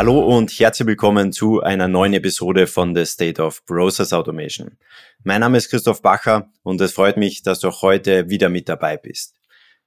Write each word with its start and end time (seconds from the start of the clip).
Hallo 0.00 0.18
und 0.20 0.50
herzlich 0.52 0.88
willkommen 0.88 1.30
zu 1.30 1.60
einer 1.60 1.86
neuen 1.86 2.14
Episode 2.14 2.66
von 2.66 2.96
The 2.96 3.04
State 3.04 3.42
of 3.42 3.66
Process 3.66 4.14
Automation. 4.14 4.78
Mein 5.24 5.42
Name 5.42 5.58
ist 5.58 5.68
Christoph 5.68 6.00
Bacher 6.00 6.50
und 6.62 6.80
es 6.80 6.94
freut 6.94 7.18
mich, 7.18 7.42
dass 7.42 7.60
du 7.60 7.68
auch 7.68 7.82
heute 7.82 8.30
wieder 8.30 8.48
mit 8.48 8.70
dabei 8.70 8.96
bist. 8.96 9.34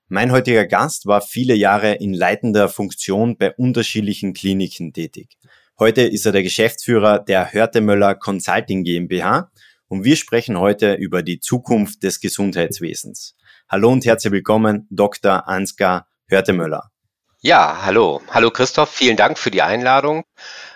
Mein 0.09 0.31
heutiger 0.31 0.67
Gast 0.67 1.07
war 1.07 1.21
viele 1.21 1.55
Jahre 1.55 1.95
in 1.95 2.13
leitender 2.13 2.69
Funktion 2.69 3.37
bei 3.37 3.53
unterschiedlichen 3.55 4.33
Kliniken 4.33 4.93
tätig. 4.93 5.39
Heute 5.79 6.03
ist 6.03 6.27
er 6.27 6.31
der 6.31 6.43
Geschäftsführer 6.43 7.17
der 7.17 7.51
Hörtemöller 7.51 8.13
Consulting 8.13 8.83
GmbH 8.83 9.49
und 9.87 10.03
wir 10.03 10.15
sprechen 10.15 10.59
heute 10.59 10.93
über 10.93 11.23
die 11.23 11.39
Zukunft 11.39 12.03
des 12.03 12.19
Gesundheitswesens. 12.19 13.35
Hallo 13.67 13.91
und 13.91 14.05
herzlich 14.05 14.31
willkommen, 14.31 14.85
Dr. 14.91 15.47
Ansgar 15.47 16.05
Hörtemöller. 16.27 16.92
Ja, 17.45 17.81
hallo. 17.83 18.21
Hallo 18.29 18.51
Christoph, 18.51 18.89
vielen 18.89 19.17
Dank 19.17 19.37
für 19.37 19.51
die 19.51 19.61
Einladung. 19.61 20.23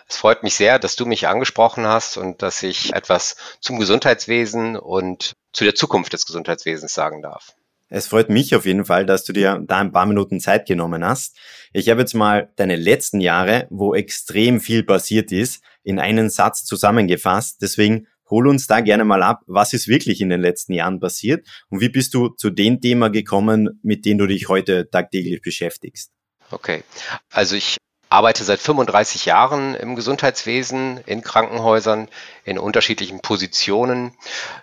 Es 0.06 0.18
freut 0.18 0.44
mich 0.44 0.56
sehr, 0.56 0.80
dass 0.80 0.98
du 0.98 1.06
mich 1.06 1.26
angesprochen 1.26 1.88
hast 1.88 2.18
und 2.18 2.42
dass 2.42 2.62
ich 2.62 2.92
etwas 2.94 3.38
zum 3.62 3.80
Gesundheitswesen 3.80 4.76
und 4.76 5.32
zu 5.54 5.64
der 5.64 5.76
Zukunft 5.76 6.12
des 6.12 6.26
Gesundheitswesens 6.26 6.94
sagen 6.94 7.22
darf. 7.22 7.56
Es 7.88 8.08
freut 8.08 8.30
mich 8.30 8.54
auf 8.54 8.66
jeden 8.66 8.84
Fall, 8.84 9.06
dass 9.06 9.24
du 9.24 9.32
dir 9.32 9.64
da 9.66 9.78
ein 9.78 9.94
paar 9.94 10.06
Minuten 10.08 10.42
Zeit 10.42 10.68
genommen 10.68 11.06
hast. 11.06 11.38
Ich 11.72 11.88
habe 11.88 12.02
jetzt 12.02 12.16
mal 12.16 12.52
deine 12.58 12.76
letzten 12.76 13.22
Jahre, 13.22 13.68
wo 13.70 13.96
extrem 13.96 14.60
viel 14.60 14.84
passiert 14.84 15.32
ist, 15.32 15.64
in 15.84 16.00
einen 16.00 16.30
Satz 16.30 16.66
zusammengefasst. 16.66 17.62
Deswegen 17.62 18.08
hol 18.30 18.46
uns 18.46 18.68
da 18.68 18.82
gerne 18.82 19.06
mal 19.06 19.24
ab, 19.24 19.44
was 19.48 19.72
ist 19.72 19.88
wirklich 19.88 20.20
in 20.20 20.28
den 20.28 20.42
letzten 20.42 20.74
Jahren 20.74 21.00
passiert 21.00 21.48
und 21.70 21.80
wie 21.80 21.88
bist 21.88 22.14
du 22.14 22.28
zu 22.28 22.50
dem 22.50 22.82
Thema 22.82 23.10
gekommen, 23.10 23.80
mit 23.84 24.04
dem 24.04 24.18
du 24.18 24.28
dich 24.28 24.50
heute 24.50 24.90
tagtäglich 24.90 25.42
beschäftigst? 25.42 26.12
Okay, 26.50 26.84
also 27.32 27.56
ich 27.56 27.78
arbeite 28.10 28.44
seit 28.44 28.60
35 28.60 29.26
Jahren 29.26 29.76
im 29.76 29.96
Gesundheitswesen, 29.96 31.00
in 31.06 31.22
Krankenhäusern, 31.22 32.08
in 32.46 32.58
unterschiedlichen 32.58 33.20
Positionen. 33.20 34.16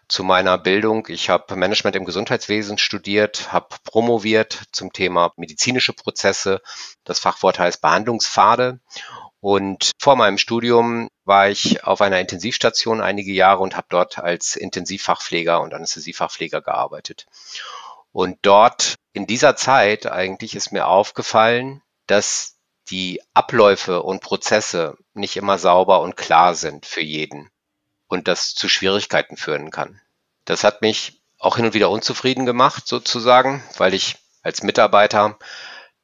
Zu 0.08 0.24
meiner 0.24 0.56
Bildung, 0.56 1.06
ich 1.08 1.28
habe 1.28 1.54
Management 1.56 1.96
im 1.96 2.06
Gesundheitswesen 2.06 2.78
studiert, 2.78 3.52
habe 3.52 3.68
promoviert 3.84 4.62
zum 4.72 4.92
Thema 4.92 5.32
medizinische 5.36 5.92
Prozesse. 5.92 6.62
Das 7.04 7.18
Fachwort 7.18 7.58
heißt 7.58 7.82
Behandlungspfade. 7.82 8.80
Und 9.40 9.90
vor 10.00 10.16
meinem 10.16 10.38
Studium 10.38 11.08
war 11.24 11.50
ich 11.50 11.84
auf 11.84 12.00
einer 12.00 12.18
Intensivstation 12.18 13.02
einige 13.02 13.32
Jahre 13.32 13.62
und 13.62 13.76
habe 13.76 13.88
dort 13.90 14.18
als 14.18 14.56
Intensivfachpfleger 14.56 15.60
und 15.60 15.74
Anästhesiefachpfleger 15.74 16.62
gearbeitet. 16.62 17.26
Und 18.10 18.38
dort 18.40 18.94
in 19.14 19.26
dieser 19.26 19.54
Zeit 19.54 20.06
eigentlich 20.06 20.56
ist 20.56 20.72
mir 20.72 20.88
aufgefallen, 20.88 21.82
dass 22.08 22.56
die 22.90 23.22
Abläufe 23.32 24.02
und 24.02 24.20
Prozesse 24.20 24.98
nicht 25.14 25.36
immer 25.36 25.56
sauber 25.56 26.00
und 26.00 26.16
klar 26.16 26.54
sind 26.56 26.84
für 26.84 27.00
jeden 27.00 27.48
und 28.08 28.26
das 28.26 28.54
zu 28.54 28.68
Schwierigkeiten 28.68 29.36
führen 29.36 29.70
kann. 29.70 30.00
Das 30.44 30.64
hat 30.64 30.82
mich 30.82 31.22
auch 31.38 31.56
hin 31.56 31.64
und 31.64 31.74
wieder 31.74 31.90
unzufrieden 31.90 32.44
gemacht, 32.44 32.88
sozusagen, 32.88 33.62
weil 33.78 33.94
ich 33.94 34.16
als 34.42 34.64
Mitarbeiter 34.64 35.38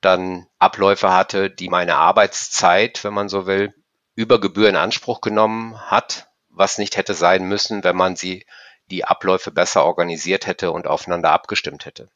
dann 0.00 0.46
Abläufe 0.60 1.12
hatte, 1.12 1.50
die 1.50 1.68
meine 1.68 1.96
Arbeitszeit, 1.96 3.02
wenn 3.02 3.12
man 3.12 3.28
so 3.28 3.44
will, 3.44 3.74
über 4.14 4.40
Gebühr 4.40 4.68
in 4.68 4.76
Anspruch 4.76 5.20
genommen 5.20 5.80
hat, 5.90 6.28
was 6.48 6.78
nicht 6.78 6.96
hätte 6.96 7.14
sein 7.14 7.42
müssen, 7.42 7.82
wenn 7.82 7.96
man 7.96 8.14
sie 8.14 8.46
die 8.86 9.04
Abläufe 9.04 9.50
besser 9.50 9.84
organisiert 9.84 10.46
hätte 10.46 10.70
und 10.70 10.86
aufeinander 10.86 11.32
abgestimmt 11.32 11.86
hätte. 11.86 12.08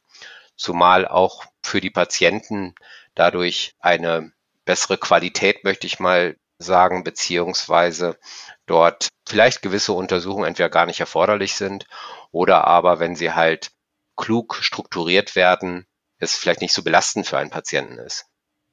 Zumal 0.56 1.06
auch 1.06 1.44
für 1.62 1.80
die 1.80 1.90
Patienten 1.90 2.74
dadurch 3.14 3.74
eine 3.80 4.32
bessere 4.64 4.98
Qualität, 4.98 5.64
möchte 5.64 5.86
ich 5.86 6.00
mal 6.00 6.36
sagen, 6.58 7.04
beziehungsweise 7.04 8.16
dort 8.66 9.08
vielleicht 9.28 9.62
gewisse 9.62 9.92
Untersuchungen 9.92 10.46
entweder 10.46 10.70
gar 10.70 10.86
nicht 10.86 11.00
erforderlich 11.00 11.54
sind 11.54 11.86
oder 12.30 12.66
aber, 12.66 13.00
wenn 13.00 13.16
sie 13.16 13.32
halt 13.32 13.72
klug 14.16 14.56
strukturiert 14.60 15.34
werden, 15.36 15.86
es 16.18 16.36
vielleicht 16.36 16.60
nicht 16.60 16.72
so 16.72 16.82
belastend 16.82 17.26
für 17.26 17.38
einen 17.38 17.50
Patienten 17.50 17.98
ist. 17.98 18.26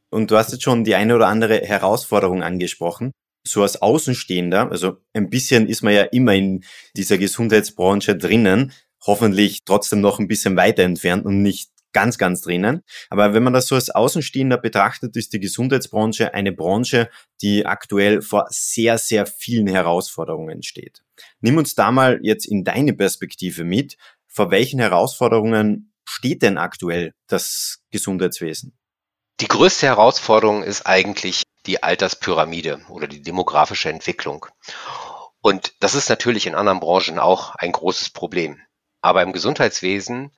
Und 0.10 0.30
du 0.30 0.38
hast 0.38 0.52
jetzt 0.52 0.64
schon 0.64 0.84
die 0.84 0.96
eine 0.96 1.16
oder 1.16 1.28
andere 1.28 1.62
Herausforderung 1.62 2.44
angesprochen. 2.44 3.12
So 3.48 3.64
als 3.64 3.82
Außenstehender, 3.82 4.70
also 4.70 4.98
ein 5.14 5.30
bisschen 5.30 5.68
ist 5.68 5.82
man 5.82 5.94
ja 5.94 6.04
immer 6.04 6.34
in 6.34 6.64
dieser 6.96 7.18
Gesundheitsbranche 7.18 8.16
drinnen, 8.16 8.72
hoffentlich 9.06 9.64
trotzdem 9.66 10.02
noch 10.02 10.20
ein 10.20 10.28
bisschen 10.28 10.56
weiter 10.56 10.84
entfernt 10.84 11.26
und 11.26 11.42
nicht 11.42 11.70
ganz, 11.94 12.18
ganz 12.18 12.42
drinnen. 12.42 12.84
Aber 13.10 13.34
wenn 13.34 13.44
man 13.44 13.54
das 13.54 13.68
so 13.68 13.76
als 13.76 13.90
Außenstehender 13.90 14.58
betrachtet, 14.58 15.16
ist 15.16 15.34
die 15.34 15.40
Gesundheitsbranche 15.40 16.34
eine 16.34 16.52
Branche, 16.52 17.10
die 17.42 17.66
aktuell 17.66 18.22
vor 18.22 18.46
sehr, 18.50 18.98
sehr 18.98 19.26
vielen 19.26 19.68
Herausforderungen 19.68 20.64
steht. 20.64 21.02
Nimm 21.42 21.58
uns 21.58 21.76
da 21.76 21.92
mal 21.92 22.20
jetzt 22.22 22.46
in 22.46 22.64
deine 22.64 22.94
Perspektive 22.94 23.64
mit. 23.64 23.98
Vor 24.28 24.52
welchen 24.52 24.80
Herausforderungen 24.80 25.94
steht 26.06 26.42
denn 26.42 26.58
aktuell 26.58 27.14
das 27.28 27.84
Gesundheitswesen? 27.92 28.78
Die 29.40 29.48
größte 29.48 29.88
Herausforderung 29.88 30.64
ist 30.64 30.86
eigentlich 30.86 31.44
die 31.66 31.84
Alterspyramide 31.84 32.82
oder 32.90 33.08
die 33.08 33.22
demografische 33.22 33.90
Entwicklung. 33.90 34.46
Und 35.42 35.74
das 35.80 35.96
ist 35.96 36.10
natürlich 36.10 36.46
in 36.46 36.56
anderen 36.56 36.80
Branchen 36.80 37.20
auch 37.20 37.56
ein 37.56 37.72
großes 37.72 38.12
Problem. 38.12 38.62
Aber 39.02 39.22
im 39.24 39.34
Gesundheitswesen 39.34 40.32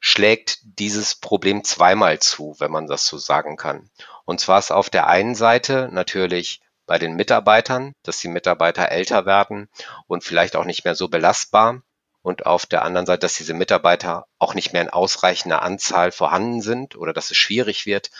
schlägt 0.00 0.58
dieses 0.62 1.14
Problem 1.14 1.62
zweimal 1.62 2.18
zu, 2.18 2.56
wenn 2.58 2.70
man 2.70 2.86
das 2.86 3.06
so 3.06 3.18
sagen 3.18 3.56
kann. 3.56 3.90
Und 4.24 4.40
zwar 4.40 4.58
ist 4.58 4.72
auf 4.72 4.90
der 4.90 5.06
einen 5.06 5.34
Seite 5.34 5.88
natürlich 5.92 6.60
bei 6.86 6.98
den 6.98 7.14
Mitarbeitern, 7.14 7.94
dass 8.02 8.18
die 8.18 8.28
Mitarbeiter 8.28 8.90
älter 8.90 9.26
werden 9.26 9.68
und 10.06 10.24
vielleicht 10.24 10.56
auch 10.56 10.64
nicht 10.64 10.84
mehr 10.84 10.94
so 10.94 11.08
belastbar. 11.08 11.82
Und 12.22 12.46
auf 12.46 12.66
der 12.66 12.82
anderen 12.82 13.06
Seite, 13.06 13.20
dass 13.20 13.34
diese 13.34 13.54
Mitarbeiter 13.54 14.26
auch 14.38 14.54
nicht 14.54 14.72
mehr 14.72 14.82
in 14.82 14.90
ausreichender 14.90 15.62
Anzahl 15.62 16.12
vorhanden 16.12 16.60
sind 16.60 16.96
oder 16.96 17.12
dass 17.12 17.30
es 17.30 17.36
schwierig 17.36 17.86
wird, 17.86 18.10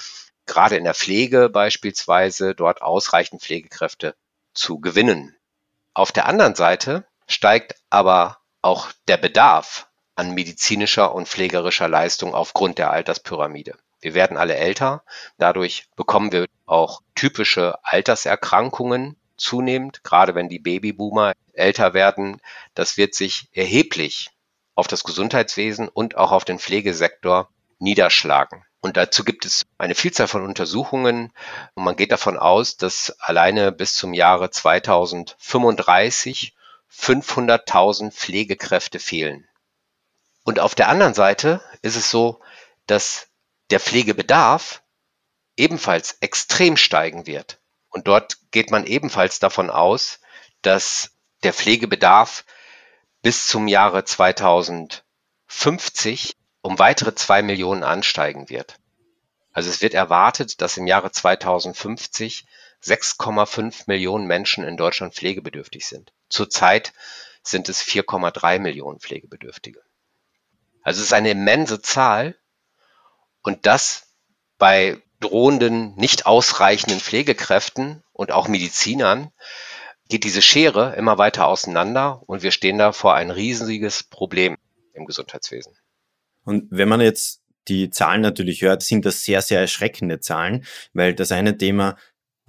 gerade 0.46 0.76
in 0.76 0.84
der 0.84 0.94
Pflege 0.94 1.48
beispielsweise 1.48 2.54
dort 2.54 2.82
ausreichend 2.82 3.42
Pflegekräfte 3.42 4.14
zu 4.54 4.80
gewinnen. 4.80 5.36
Auf 5.92 6.12
der 6.12 6.26
anderen 6.26 6.54
Seite 6.54 7.04
steigt 7.26 7.74
aber 7.90 8.39
auch 8.62 8.90
der 9.08 9.16
Bedarf 9.16 9.88
an 10.14 10.34
medizinischer 10.34 11.14
und 11.14 11.28
pflegerischer 11.28 11.88
Leistung 11.88 12.34
aufgrund 12.34 12.78
der 12.78 12.90
Alterspyramide. 12.90 13.76
Wir 14.00 14.14
werden 14.14 14.36
alle 14.36 14.54
älter, 14.54 15.02
dadurch 15.38 15.86
bekommen 15.96 16.32
wir 16.32 16.46
auch 16.66 17.02
typische 17.14 17.78
Alterserkrankungen 17.82 19.16
zunehmend, 19.36 20.04
gerade 20.04 20.34
wenn 20.34 20.48
die 20.48 20.58
Babyboomer 20.58 21.32
älter 21.52 21.94
werden. 21.94 22.40
Das 22.74 22.96
wird 22.96 23.14
sich 23.14 23.48
erheblich 23.52 24.30
auf 24.74 24.86
das 24.86 25.04
Gesundheitswesen 25.04 25.88
und 25.88 26.16
auch 26.16 26.32
auf 26.32 26.44
den 26.44 26.58
Pflegesektor 26.58 27.48
niederschlagen. 27.78 28.64
Und 28.80 28.96
dazu 28.96 29.24
gibt 29.24 29.44
es 29.44 29.66
eine 29.76 29.94
Vielzahl 29.94 30.28
von 30.28 30.42
Untersuchungen 30.42 31.32
und 31.74 31.84
man 31.84 31.96
geht 31.96 32.12
davon 32.12 32.38
aus, 32.38 32.78
dass 32.78 33.14
alleine 33.20 33.72
bis 33.72 33.94
zum 33.94 34.14
Jahre 34.14 34.50
2035 34.50 36.54
500.000 36.92 38.12
Pflegekräfte 38.12 38.98
fehlen. 38.98 39.48
Und 40.44 40.60
auf 40.60 40.74
der 40.74 40.88
anderen 40.88 41.14
Seite 41.14 41.62
ist 41.82 41.96
es 41.96 42.10
so, 42.10 42.40
dass 42.86 43.28
der 43.70 43.80
Pflegebedarf 43.80 44.82
ebenfalls 45.56 46.18
extrem 46.20 46.76
steigen 46.76 47.26
wird. 47.26 47.60
Und 47.90 48.08
dort 48.08 48.38
geht 48.50 48.70
man 48.70 48.86
ebenfalls 48.86 49.38
davon 49.38 49.70
aus, 49.70 50.20
dass 50.62 51.12
der 51.42 51.52
Pflegebedarf 51.52 52.44
bis 53.22 53.46
zum 53.46 53.68
Jahre 53.68 54.04
2050 54.04 56.36
um 56.62 56.78
weitere 56.78 57.14
zwei 57.14 57.42
Millionen 57.42 57.82
ansteigen 57.82 58.48
wird. 58.48 58.76
Also 59.52 59.70
es 59.70 59.82
wird 59.82 59.94
erwartet, 59.94 60.60
dass 60.60 60.76
im 60.76 60.86
Jahre 60.86 61.10
2050 61.10 62.46
6,5 62.84 63.84
Millionen 63.86 64.26
Menschen 64.26 64.64
in 64.64 64.76
Deutschland 64.76 65.14
pflegebedürftig 65.14 65.86
sind. 65.86 66.12
Zurzeit 66.28 66.92
sind 67.42 67.68
es 67.68 67.82
4,3 67.82 68.58
Millionen 68.58 69.00
Pflegebedürftige. 69.00 69.80
Also 70.82 71.00
es 71.00 71.06
ist 71.06 71.12
eine 71.12 71.30
immense 71.30 71.82
Zahl 71.82 72.36
und 73.42 73.66
das 73.66 74.14
bei 74.58 75.02
drohenden, 75.20 75.94
nicht 75.96 76.26
ausreichenden 76.26 77.00
Pflegekräften 77.00 78.02
und 78.12 78.32
auch 78.32 78.48
Medizinern 78.48 79.30
geht 80.08 80.24
diese 80.24 80.42
Schere 80.42 80.94
immer 80.96 81.18
weiter 81.18 81.46
auseinander 81.46 82.22
und 82.26 82.42
wir 82.42 82.50
stehen 82.50 82.78
da 82.78 82.92
vor 82.92 83.14
ein 83.14 83.30
riesiges 83.30 84.02
Problem 84.02 84.56
im 84.94 85.04
Gesundheitswesen. 85.04 85.76
Und 86.44 86.66
wenn 86.70 86.88
man 86.88 87.00
jetzt 87.00 87.42
die 87.68 87.90
Zahlen 87.90 88.22
natürlich 88.22 88.62
hört, 88.62 88.82
sind 88.82 89.04
das 89.04 89.22
sehr, 89.24 89.42
sehr 89.42 89.60
erschreckende 89.60 90.20
Zahlen, 90.20 90.64
weil 90.92 91.14
das 91.14 91.30
eine 91.30 91.56
Thema, 91.56 91.96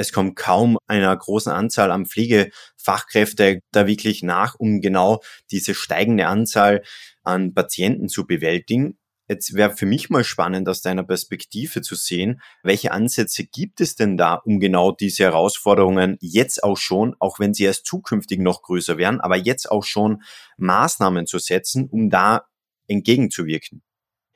es 0.02 0.12
kommt 0.12 0.36
kaum 0.36 0.78
einer 0.88 1.16
großen 1.16 1.52
Anzahl 1.52 1.92
an 1.92 2.06
Pflegefachkräfte 2.06 3.60
da 3.72 3.88
wirklich 3.88 4.24
nach, 4.24 4.56
um 4.56 4.82
genau 4.82 5.22
diese 5.52 5.76
steigende 5.76 6.28
Anzahl 6.28 6.82
an 7.24 7.54
Patienten 7.54 8.10
zu 8.10 8.26
bewältigen. 8.26 8.98
Jetzt 9.30 9.54
wäre 9.54 9.74
für 9.78 9.86
mich 9.86 10.10
mal 10.10 10.26
spannend, 10.26 10.68
aus 10.68 10.82
deiner 10.82 11.04
Perspektive 11.04 11.82
zu 11.82 11.96
sehen, 11.96 12.42
welche 12.64 12.92
Ansätze 12.92 13.46
gibt 13.46 13.80
es 13.80 13.96
denn 13.96 14.18
da, 14.18 14.34
um 14.34 14.60
genau 14.60 14.92
diese 14.92 15.24
Herausforderungen 15.24 16.18
jetzt 16.20 16.64
auch 16.64 16.76
schon, 16.76 17.16
auch 17.20 17.40
wenn 17.40 17.54
sie 17.54 17.64
erst 17.64 17.86
zukünftig 17.86 18.40
noch 18.40 18.62
größer 18.62 18.98
werden, 18.98 19.22
aber 19.22 19.38
jetzt 19.38 19.72
auch 19.72 19.86
schon 19.86 20.22
Maßnahmen 20.58 21.28
zu 21.28 21.40
setzen, 21.40 21.88
um 21.90 22.10
da 22.10 22.46
entgegenzuwirken? 22.88 23.84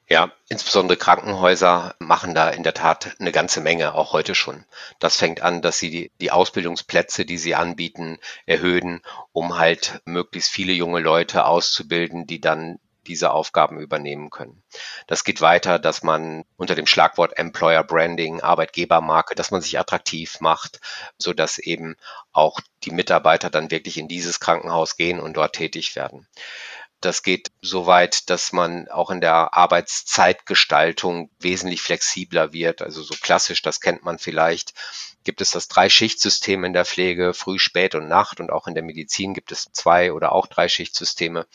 Ja, 0.08 0.32
insbesondere 0.50 0.98
Krankenhäuser 0.98 1.96
machen 1.98 2.36
da 2.36 2.50
in 2.50 2.62
der 2.62 2.76
Tat 2.76 3.16
eine 3.20 3.32
ganze 3.32 3.60
Menge, 3.60 3.96
auch 3.96 4.14
heute 4.14 4.36
schon. 4.36 4.66
Das 5.00 5.18
fängt 5.18 5.42
an, 5.42 5.64
dass 5.64 5.80
sie 5.80 5.90
die, 5.90 6.12
die 6.22 6.30
Ausbildungsplätze, 6.30 7.26
die 7.26 7.40
sie 7.40 7.56
anbieten, 7.56 8.20
erhöhen, 8.46 9.02
um 9.32 9.58
halt 9.58 10.02
möglichst 10.06 10.52
viele 10.52 10.74
junge 10.74 11.00
Leute 11.00 11.46
auszubilden, 11.46 12.28
die 12.28 12.40
dann 12.40 12.78
diese 13.08 13.32
Aufgaben 13.32 13.80
übernehmen 13.80 14.30
können. 14.30 14.64
Das 15.08 15.24
geht 15.24 15.42
weiter, 15.42 15.80
dass 15.80 16.04
man 16.04 16.44
unter 16.56 16.76
dem 16.76 16.88
Schlagwort 16.88 17.38
Employer 17.38 17.84
Branding, 17.84 18.42
Arbeitgebermarke, 18.42 19.36
dass 19.36 19.52
man 19.52 19.62
sich 19.62 19.80
attraktiv 19.80 20.40
macht, 20.40 20.82
so 21.18 21.34
dass 21.34 21.58
eben 21.58 21.96
auch 22.32 22.60
die 22.84 22.92
Mitarbeiter 22.92 23.50
dann 23.50 23.72
wirklich 23.72 23.98
in 23.98 24.08
dieses 24.08 24.40
Krankenhaus 24.40 24.98
gehen 24.98 25.20
und 25.20 25.38
dort 25.38 25.54
tätig 25.54 25.96
werden. 25.96 26.28
Das 27.06 27.22
geht 27.22 27.52
so 27.62 27.86
weit, 27.86 28.32
dass 28.32 28.52
man 28.52 28.88
auch 28.88 29.12
in 29.12 29.22
der 29.22 29.56
Arbeitszeitgestaltung 29.56 31.30
wesentlich 31.40 31.84
flexibler 31.84 32.52
wird. 32.52 32.82
Also 32.82 33.04
so 33.04 33.14
klassisch, 33.22 33.62
das 33.62 33.80
kennt 33.80 34.04
man 34.04 34.18
vielleicht, 34.18 34.74
gibt 35.24 35.40
es 35.40 35.52
das 35.52 35.68
Drei-Schicht-System 35.68 36.64
in 36.64 36.74
der 36.74 36.84
Pflege, 36.84 37.36
Früh, 37.36 37.60
Spät 37.60 37.94
und 37.94 38.08
Nacht. 38.08 38.40
Und 38.40 38.52
auch 38.52 38.66
in 38.66 38.74
der 38.74 38.84
Medizin 38.84 39.36
gibt 39.36 39.52
es 39.52 39.70
zwei 39.72 40.14
oder 40.14 40.32
auch 40.32 40.48
Drei-Schicht-Systeme. 40.48 41.46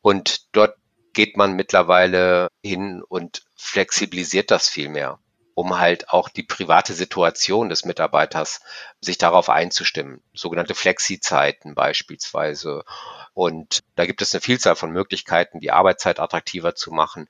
Und 0.00 0.46
dort 0.52 0.74
geht 1.12 1.36
man 1.36 1.52
mittlerweile 1.52 2.48
hin 2.62 3.02
und 3.06 3.42
flexibilisiert 3.56 4.50
das 4.50 4.70
viel 4.70 4.88
mehr 4.88 5.18
um 5.54 5.78
halt 5.78 6.08
auch 6.10 6.28
die 6.28 6.42
private 6.42 6.94
Situation 6.94 7.68
des 7.68 7.84
Mitarbeiters 7.84 8.60
sich 9.00 9.18
darauf 9.18 9.48
einzustimmen. 9.48 10.22
Sogenannte 10.34 10.74
Flexi-Zeiten 10.74 11.74
beispielsweise. 11.74 12.84
Und 13.34 13.80
da 13.96 14.06
gibt 14.06 14.22
es 14.22 14.34
eine 14.34 14.40
Vielzahl 14.40 14.76
von 14.76 14.90
Möglichkeiten, 14.90 15.60
die 15.60 15.70
Arbeitszeit 15.70 16.20
attraktiver 16.20 16.74
zu 16.74 16.90
machen 16.90 17.28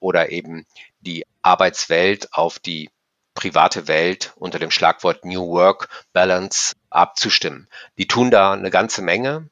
oder 0.00 0.30
eben 0.30 0.66
die 1.00 1.24
Arbeitswelt 1.42 2.32
auf 2.32 2.58
die 2.58 2.90
private 3.34 3.88
Welt 3.88 4.32
unter 4.36 4.58
dem 4.58 4.70
Schlagwort 4.70 5.24
New 5.24 5.48
Work 5.48 5.88
Balance 6.12 6.74
abzustimmen. 6.90 7.68
Die 7.98 8.06
tun 8.06 8.30
da 8.30 8.52
eine 8.52 8.70
ganze 8.70 9.02
Menge. 9.02 9.50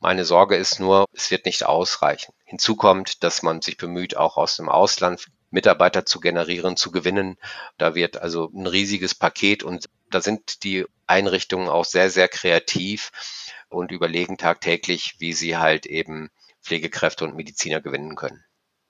Meine 0.00 0.24
Sorge 0.24 0.54
ist 0.54 0.78
nur, 0.78 1.06
es 1.12 1.30
wird 1.32 1.44
nicht 1.44 1.66
ausreichen. 1.66 2.32
Hinzu 2.44 2.76
kommt, 2.76 3.24
dass 3.24 3.42
man 3.42 3.60
sich 3.60 3.76
bemüht, 3.76 4.16
auch 4.16 4.36
aus 4.36 4.56
dem 4.56 4.68
Ausland 4.68 5.26
Mitarbeiter 5.50 6.04
zu 6.04 6.20
generieren, 6.20 6.76
zu 6.76 6.90
gewinnen. 6.90 7.36
Da 7.78 7.94
wird 7.94 8.20
also 8.20 8.50
ein 8.54 8.66
riesiges 8.66 9.14
Paket 9.14 9.62
und 9.62 9.86
da 10.10 10.20
sind 10.20 10.64
die 10.64 10.86
Einrichtungen 11.06 11.68
auch 11.68 11.84
sehr, 11.84 12.10
sehr 12.10 12.28
kreativ 12.28 13.10
und 13.68 13.92
überlegen 13.92 14.36
tagtäglich, 14.36 15.16
wie 15.18 15.32
sie 15.32 15.56
halt 15.56 15.86
eben 15.86 16.30
Pflegekräfte 16.62 17.24
und 17.24 17.36
Mediziner 17.36 17.80
gewinnen 17.80 18.14
können. 18.14 18.44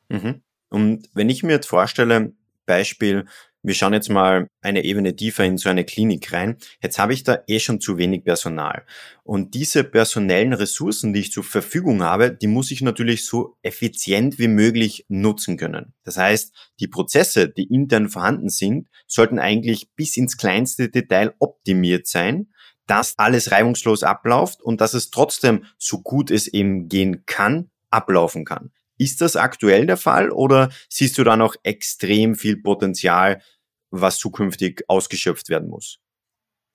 Mhm. 0.09 0.43
Und 0.69 1.09
wenn 1.15 1.31
ich 1.31 1.43
mir 1.43 1.53
jetzt 1.53 1.69
vorstelle, 1.69 2.33
Beispiel, 2.67 3.27
wir 3.63 3.75
schauen 3.75 3.93
jetzt 3.93 4.09
mal 4.09 4.49
eine 4.63 4.85
Ebene 4.85 5.17
tiefer 5.17 5.45
in 5.45 5.59
so 5.59 5.69
eine 5.69 5.85
Klinik 5.85 6.33
rein. 6.33 6.57
Jetzt 6.83 6.99
habe 6.99 7.13
ich 7.13 7.25
da 7.25 7.43
eh 7.47 7.59
schon 7.59 7.81
zu 7.81 7.99
wenig 7.99 8.25
Personal. 8.25 8.85
Und 9.25 9.55
diese 9.55 9.85
personellen 9.85 10.53
Ressourcen, 10.53 11.13
die 11.13 11.21
ich 11.21 11.33
zur 11.33 11.45
Verfügung 11.45 12.03
habe, 12.03 12.31
die 12.31 12.47
muss 12.47 12.71
ich 12.71 12.83
natürlich 12.83 13.27
so 13.27 13.57
effizient 13.63 14.39
wie 14.39 14.49
möglich 14.49 15.05
nutzen 15.09 15.57
können. 15.57 15.95
Das 16.05 16.17
heißt, 16.17 16.55
die 16.81 16.89
Prozesse, 16.89 17.49
die 17.49 17.65
intern 17.65 18.09
vorhanden 18.09 18.49
sind, 18.49 18.89
sollten 19.07 19.39
eigentlich 19.39 19.91
bis 19.95 20.17
ins 20.17 20.37
kleinste 20.37 20.89
Detail 20.89 21.35
optimiert 21.39 22.07
sein, 22.07 22.49
dass 22.87 23.19
alles 23.19 23.51
reibungslos 23.51 24.03
abläuft 24.03 24.63
und 24.63 24.81
dass 24.81 24.95
es 24.95 25.11
trotzdem, 25.11 25.65
so 25.79 26.01
gut 26.01 26.31
es 26.31 26.47
eben 26.47 26.89
gehen 26.89 27.25
kann, 27.27 27.71
ablaufen 27.91 28.45
kann. 28.45 28.71
Ist 28.99 29.21
das 29.21 29.37
aktuell 29.37 29.87
der 29.87 29.97
Fall 29.97 30.31
oder 30.31 30.71
siehst 30.89 31.17
du 31.19 31.25
da 31.25 31.37
noch 31.37 31.55
extrem 31.63 32.35
viel 32.35 32.57
Potenzial, 32.57 33.43
was 33.91 34.19
zukünftig 34.19 34.85
ausgeschöpft 34.89 35.49
werden 35.49 35.69
muss? 35.69 35.99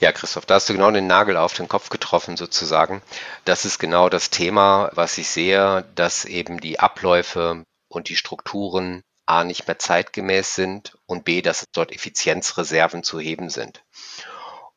Ja, 0.02 0.12
Christoph, 0.12 0.46
da 0.46 0.56
hast 0.56 0.68
du 0.68 0.74
genau 0.74 0.92
den 0.92 1.08
Nagel 1.08 1.38
auf 1.38 1.54
den 1.54 1.68
Kopf 1.68 1.90
getroffen 1.90 2.36
sozusagen. 2.36 3.02
Das 3.46 3.64
ist 3.64 3.80
genau 3.80 4.10
das 4.10 4.30
Thema, 4.32 4.90
was 4.94 5.18
ich 5.18 5.28
sehe, 5.28 5.86
dass 5.96 6.26
eben 6.26 6.60
die 6.60 6.80
Abläufe 6.80 7.64
und 7.88 8.10
die 8.10 8.16
Strukturen 8.16 9.02
A 9.26 9.44
nicht 9.44 9.68
mehr 9.68 9.80
zeitgemäß 9.80 10.56
sind 10.56 10.98
und 11.06 11.24
B, 11.24 11.42
dass 11.42 11.66
dort 11.74 11.94
Effizienzreserven 11.94 13.04
zu 13.04 13.20
heben 13.20 13.50
sind. 13.50 13.84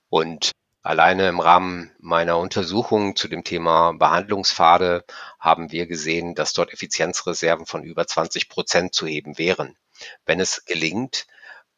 Und 0.08 0.52
Alleine 0.86 1.28
im 1.28 1.40
Rahmen 1.40 1.90
meiner 1.98 2.38
Untersuchungen 2.38 3.16
zu 3.16 3.26
dem 3.26 3.42
Thema 3.42 3.90
Behandlungspfade 3.94 5.04
haben 5.40 5.72
wir 5.72 5.88
gesehen, 5.88 6.36
dass 6.36 6.52
dort 6.52 6.72
Effizienzreserven 6.72 7.66
von 7.66 7.82
über 7.82 8.06
20 8.06 8.48
Prozent 8.48 8.94
zu 8.94 9.04
heben 9.04 9.36
wären. 9.36 9.76
Wenn 10.26 10.38
es 10.38 10.64
gelingt, 10.64 11.26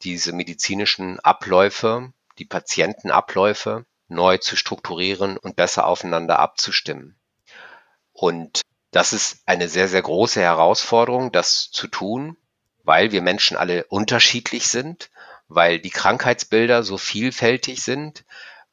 diese 0.03 0.35
medizinischen 0.35 1.21
Abläufe, 1.21 2.13
die 2.37 2.45
Patientenabläufe 2.45 3.87
neu 4.09 4.37
zu 4.37 4.57
strukturieren 4.57 5.39
und 5.39 5.57
besser 5.57 5.87
aufeinander 5.87 6.39
abzustimmen. 6.39 7.19
Und 8.13 8.61
das 8.91 9.15
ist 9.15 9.39
eine 9.47 9.71
sehr, 9.71 9.89
sehr 9.89 10.03
große 10.03 10.43
Herausforderung, 10.43 11.33
das 11.33 11.71
zu 11.71 11.89
tun, 11.89 12.37
weil 12.85 13.11
wir 13.11 13.23
Menschen 13.23 13.57
alle 13.57 13.85
unterschiedlich 13.85 14.69
sind, 14.69 15.09
weil 15.49 15.79
die 15.79 15.89
Krankheitsbilder 15.89 16.83
so 16.83 16.99
vielfältig 16.99 17.83
sind, 17.83 18.27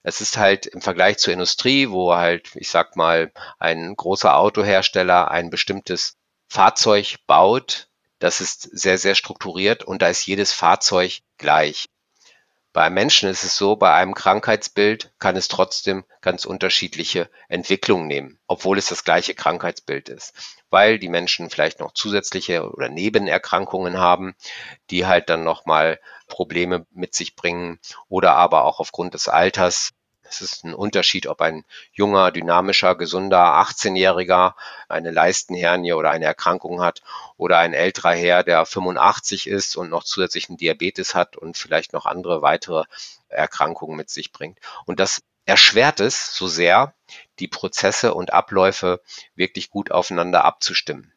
es 0.05 0.21
ist 0.21 0.37
halt 0.37 0.67
im 0.67 0.81
Vergleich 0.81 1.17
zur 1.17 1.33
Industrie, 1.33 1.89
wo 1.89 2.13
halt, 2.13 2.55
ich 2.55 2.69
sag 2.69 2.95
mal, 2.95 3.31
ein 3.57 3.95
großer 3.95 4.37
Autohersteller 4.37 5.31
ein 5.31 5.49
bestimmtes 5.49 6.15
Fahrzeug 6.47 7.17
baut, 7.25 7.89
das 8.19 8.39
ist 8.39 8.61
sehr, 8.61 8.99
sehr 8.99 9.15
strukturiert 9.15 9.83
und 9.83 10.03
da 10.03 10.07
ist 10.07 10.27
jedes 10.27 10.53
Fahrzeug 10.53 11.21
gleich. 11.37 11.87
Bei 12.75 12.83
einem 12.83 12.95
Menschen 12.95 13.29
ist 13.29 13.45
es 13.45 13.55
so, 13.55 13.77
bei 13.77 13.93
einem 13.93 14.13
Krankheitsbild 14.13 15.13
kann 15.17 15.37
es 15.37 15.47
trotzdem 15.47 16.03
ganz 16.19 16.43
unterschiedliche 16.43 17.29
Entwicklungen 17.47 18.05
nehmen, 18.05 18.37
obwohl 18.47 18.77
es 18.77 18.87
das 18.87 19.05
gleiche 19.05 19.33
Krankheitsbild 19.33 20.09
ist, 20.09 20.33
weil 20.69 20.99
die 20.99 21.07
Menschen 21.07 21.49
vielleicht 21.49 21.79
noch 21.79 21.93
zusätzliche 21.93 22.69
oder 22.69 22.89
Nebenerkrankungen 22.89 23.97
haben, 23.97 24.35
die 24.89 25.05
halt 25.05 25.29
dann 25.29 25.45
nochmal 25.45 26.01
Probleme 26.27 26.85
mit 26.91 27.15
sich 27.15 27.37
bringen 27.37 27.79
oder 28.09 28.35
aber 28.35 28.65
auch 28.65 28.81
aufgrund 28.81 29.13
des 29.13 29.29
Alters 29.29 29.93
es 30.27 30.41
ist 30.41 30.63
ein 30.63 30.73
Unterschied, 30.73 31.27
ob 31.27 31.41
ein 31.41 31.65
junger, 31.93 32.31
dynamischer, 32.31 32.95
gesunder 32.95 33.61
18-Jähriger 33.61 34.53
eine 34.89 35.11
Leistenhernie 35.11 35.93
oder 35.93 36.11
eine 36.11 36.25
Erkrankung 36.25 36.81
hat 36.81 37.01
oder 37.37 37.59
ein 37.59 37.73
älterer 37.73 38.13
Herr, 38.13 38.43
der 38.43 38.65
85 38.65 39.47
ist 39.47 39.75
und 39.75 39.89
noch 39.89 40.03
zusätzlichen 40.03 40.57
Diabetes 40.57 41.15
hat 41.15 41.37
und 41.37 41.57
vielleicht 41.57 41.93
noch 41.93 42.05
andere 42.05 42.41
weitere 42.41 42.83
Erkrankungen 43.29 43.95
mit 43.95 44.09
sich 44.09 44.31
bringt. 44.31 44.59
Und 44.85 44.99
das 44.99 45.21
erschwert 45.45 45.99
es 45.99 46.35
so 46.35 46.47
sehr, 46.47 46.93
die 47.39 47.47
Prozesse 47.47 48.13
und 48.13 48.33
Abläufe 48.33 49.01
wirklich 49.35 49.69
gut 49.69 49.91
aufeinander 49.91 50.43
abzustimmen. 50.43 51.13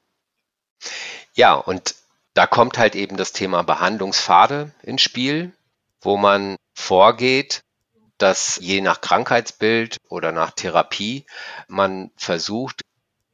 Ja, 1.35 1.55
und 1.55 1.95
da 2.35 2.47
kommt 2.47 2.79
halt 2.79 2.95
eben 2.95 3.17
das 3.17 3.33
Thema 3.33 3.63
Behandlungspfade 3.63 4.73
ins 4.83 5.03
Spiel, 5.03 5.53
wo 6.01 6.17
man 6.17 6.57
vorgeht, 6.75 7.63
dass 8.19 8.59
je 8.61 8.81
nach 8.81 9.01
Krankheitsbild 9.01 9.97
oder 10.09 10.33
nach 10.33 10.51
Therapie 10.51 11.25
man 11.69 12.11
versucht, 12.17 12.83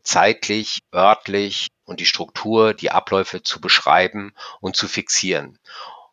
zeitlich, 0.03 0.81
örtlich 0.95 1.69
und 1.85 2.01
die 2.01 2.07
Struktur, 2.07 2.75
die 2.75 2.91
Abläufe 2.91 3.43
zu 3.43 3.61
beschreiben 3.61 4.35
und 4.61 4.77
zu 4.77 4.87
fixieren. 4.87 5.59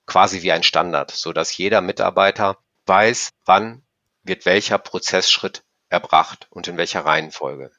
Quasi 0.05 0.41
wie 0.41 0.51
ein 0.51 0.63
Standard, 0.63 1.11
so 1.11 1.33
dass 1.33 1.55
jeder 1.55 1.81
Mitarbeiter 1.81 2.57
weiß, 2.85 3.29
wann 3.45 3.83
wird 4.23 4.45
welcher 4.45 4.77
Prozessschritt 4.77 5.63
erbracht 5.89 6.47
und 6.49 6.67
in 6.67 6.77
welcher 6.77 7.05
Reihenfolge. 7.05 7.71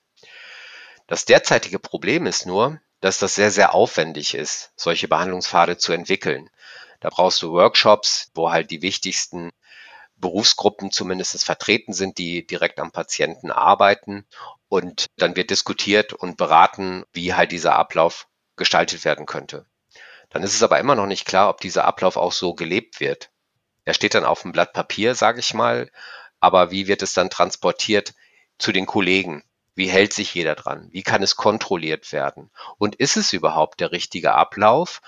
Das 1.07 1.25
derzeitige 1.25 1.79
Problem 1.79 2.27
ist 2.27 2.47
nur, 2.47 2.81
dass 3.01 3.19
das 3.19 3.35
sehr, 3.35 3.51
sehr 3.51 3.75
aufwendig 3.75 4.35
ist, 4.35 4.73
solche 4.77 5.09
Behandlungspfade 5.09 5.77
zu 5.77 5.93
entwickeln. 5.93 6.51
Da 7.01 7.09
brauchst 7.11 7.43
du 7.43 7.53
Workshops, 7.53 8.31
wo 8.35 8.53
halt 8.53 8.71
die 8.71 8.83
wichtigsten 8.83 9.51
Berufsgruppen 10.23 10.91
zumindest 10.91 11.45
vertreten 11.45 11.93
sind, 11.93 12.17
die 12.17 12.47
direkt 12.47 12.81
am 12.81 12.93
Patienten 12.93 13.51
arbeiten. 13.51 14.27
Und 14.69 15.05
dann 15.19 15.37
wird 15.37 15.51
diskutiert 15.51 16.15
und 16.15 16.39
beraten, 16.39 17.05
wie 17.13 17.35
halt 17.35 17.53
dieser 17.53 17.77
Ablauf 17.77 18.27
gestaltet 18.57 19.05
werden 19.05 19.27
könnte. 19.27 19.67
Dann 20.31 20.43
ist 20.43 20.55
es 20.55 20.63
aber 20.63 20.81
immer 20.81 20.95
noch 20.95 21.07
nicht 21.07 21.27
klar, 21.27 21.51
ob 21.51 21.61
dieser 21.61 21.85
Ablauf 21.85 22.17
auch 22.17 22.33
so 22.33 22.55
gelebt 22.55 23.01
wird. 23.01 23.31
Er 23.85 23.93
steht 23.93 24.15
dann 24.15 24.25
auf 24.25 24.43
dem 24.43 24.53
Blatt 24.53 24.73
Papier, 24.73 25.15
sage 25.15 25.41
ich 25.41 25.53
mal, 25.53 25.91
aber 26.41 26.71
wie 26.71 26.87
wird 26.87 27.03
es 27.03 27.13
dann 27.13 27.29
transportiert 27.29 28.15
zu 28.59 28.73
den 28.73 28.87
Kollegen? 28.87 29.45
Wie 29.75 29.89
hält 29.89 30.13
sich 30.13 30.35
jeder 30.35 30.55
dran? 30.55 30.89
Wie 30.91 31.03
kann 31.03 31.23
es 31.23 31.37
kontrolliert 31.37 32.13
werden? 32.13 32.51
Und 32.79 32.95
ist 32.97 33.17
es 33.17 33.33
überhaupt 33.33 33.81
der 33.81 33.93
richtige 33.93 34.35
Ablauf? 34.35 35.01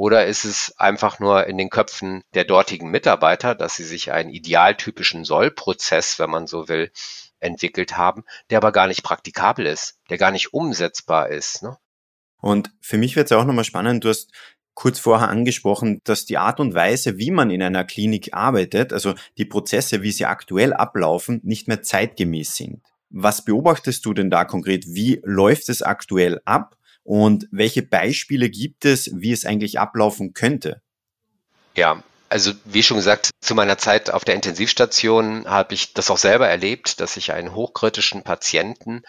Oder 0.00 0.24
ist 0.24 0.44
es 0.44 0.72
einfach 0.78 1.18
nur 1.18 1.46
in 1.46 1.58
den 1.58 1.68
Köpfen 1.68 2.22
der 2.32 2.44
dortigen 2.44 2.90
Mitarbeiter, 2.90 3.54
dass 3.54 3.76
sie 3.76 3.84
sich 3.84 4.12
einen 4.12 4.30
idealtypischen 4.30 5.26
Sollprozess, 5.26 6.18
wenn 6.18 6.30
man 6.30 6.46
so 6.46 6.68
will, 6.68 6.90
entwickelt 7.38 7.98
haben, 7.98 8.24
der 8.48 8.56
aber 8.56 8.72
gar 8.72 8.86
nicht 8.86 9.02
praktikabel 9.02 9.66
ist, 9.66 9.98
der 10.08 10.16
gar 10.16 10.30
nicht 10.30 10.54
umsetzbar 10.54 11.28
ist. 11.28 11.62
Ne? 11.62 11.76
Und 12.40 12.70
für 12.80 12.96
mich 12.96 13.14
wird 13.14 13.30
es 13.30 13.36
auch 13.36 13.44
nochmal 13.44 13.64
spannend, 13.64 14.02
du 14.02 14.08
hast 14.08 14.32
kurz 14.72 14.98
vorher 14.98 15.28
angesprochen, 15.28 16.00
dass 16.04 16.24
die 16.24 16.38
Art 16.38 16.60
und 16.60 16.72
Weise, 16.72 17.18
wie 17.18 17.30
man 17.30 17.50
in 17.50 17.62
einer 17.62 17.84
Klinik 17.84 18.32
arbeitet, 18.32 18.94
also 18.94 19.14
die 19.36 19.44
Prozesse, 19.44 20.00
wie 20.00 20.12
sie 20.12 20.24
aktuell 20.24 20.72
ablaufen, 20.72 21.42
nicht 21.44 21.68
mehr 21.68 21.82
zeitgemäß 21.82 22.56
sind. 22.56 22.80
Was 23.10 23.44
beobachtest 23.44 24.06
du 24.06 24.14
denn 24.14 24.30
da 24.30 24.46
konkret? 24.46 24.86
Wie 24.86 25.20
läuft 25.24 25.68
es 25.68 25.82
aktuell 25.82 26.40
ab? 26.46 26.78
Und 27.04 27.46
welche 27.50 27.82
Beispiele 27.82 28.50
gibt 28.50 28.84
es, 28.84 29.10
wie 29.14 29.32
es 29.32 29.44
eigentlich 29.44 29.78
ablaufen 29.78 30.32
könnte? 30.34 30.82
Ja, 31.74 32.02
also 32.28 32.52
wie 32.64 32.82
schon 32.82 32.96
gesagt, 32.96 33.30
zu 33.40 33.54
meiner 33.54 33.76
Zeit 33.76 34.10
auf 34.10 34.24
der 34.24 34.36
Intensivstation 34.36 35.46
habe 35.48 35.74
ich 35.74 35.94
das 35.94 36.10
auch 36.10 36.18
selber 36.18 36.48
erlebt, 36.48 37.00
dass 37.00 37.16
ich 37.16 37.32
einen 37.32 37.54
hochkritischen 37.54 38.22
Patienten 38.22 39.02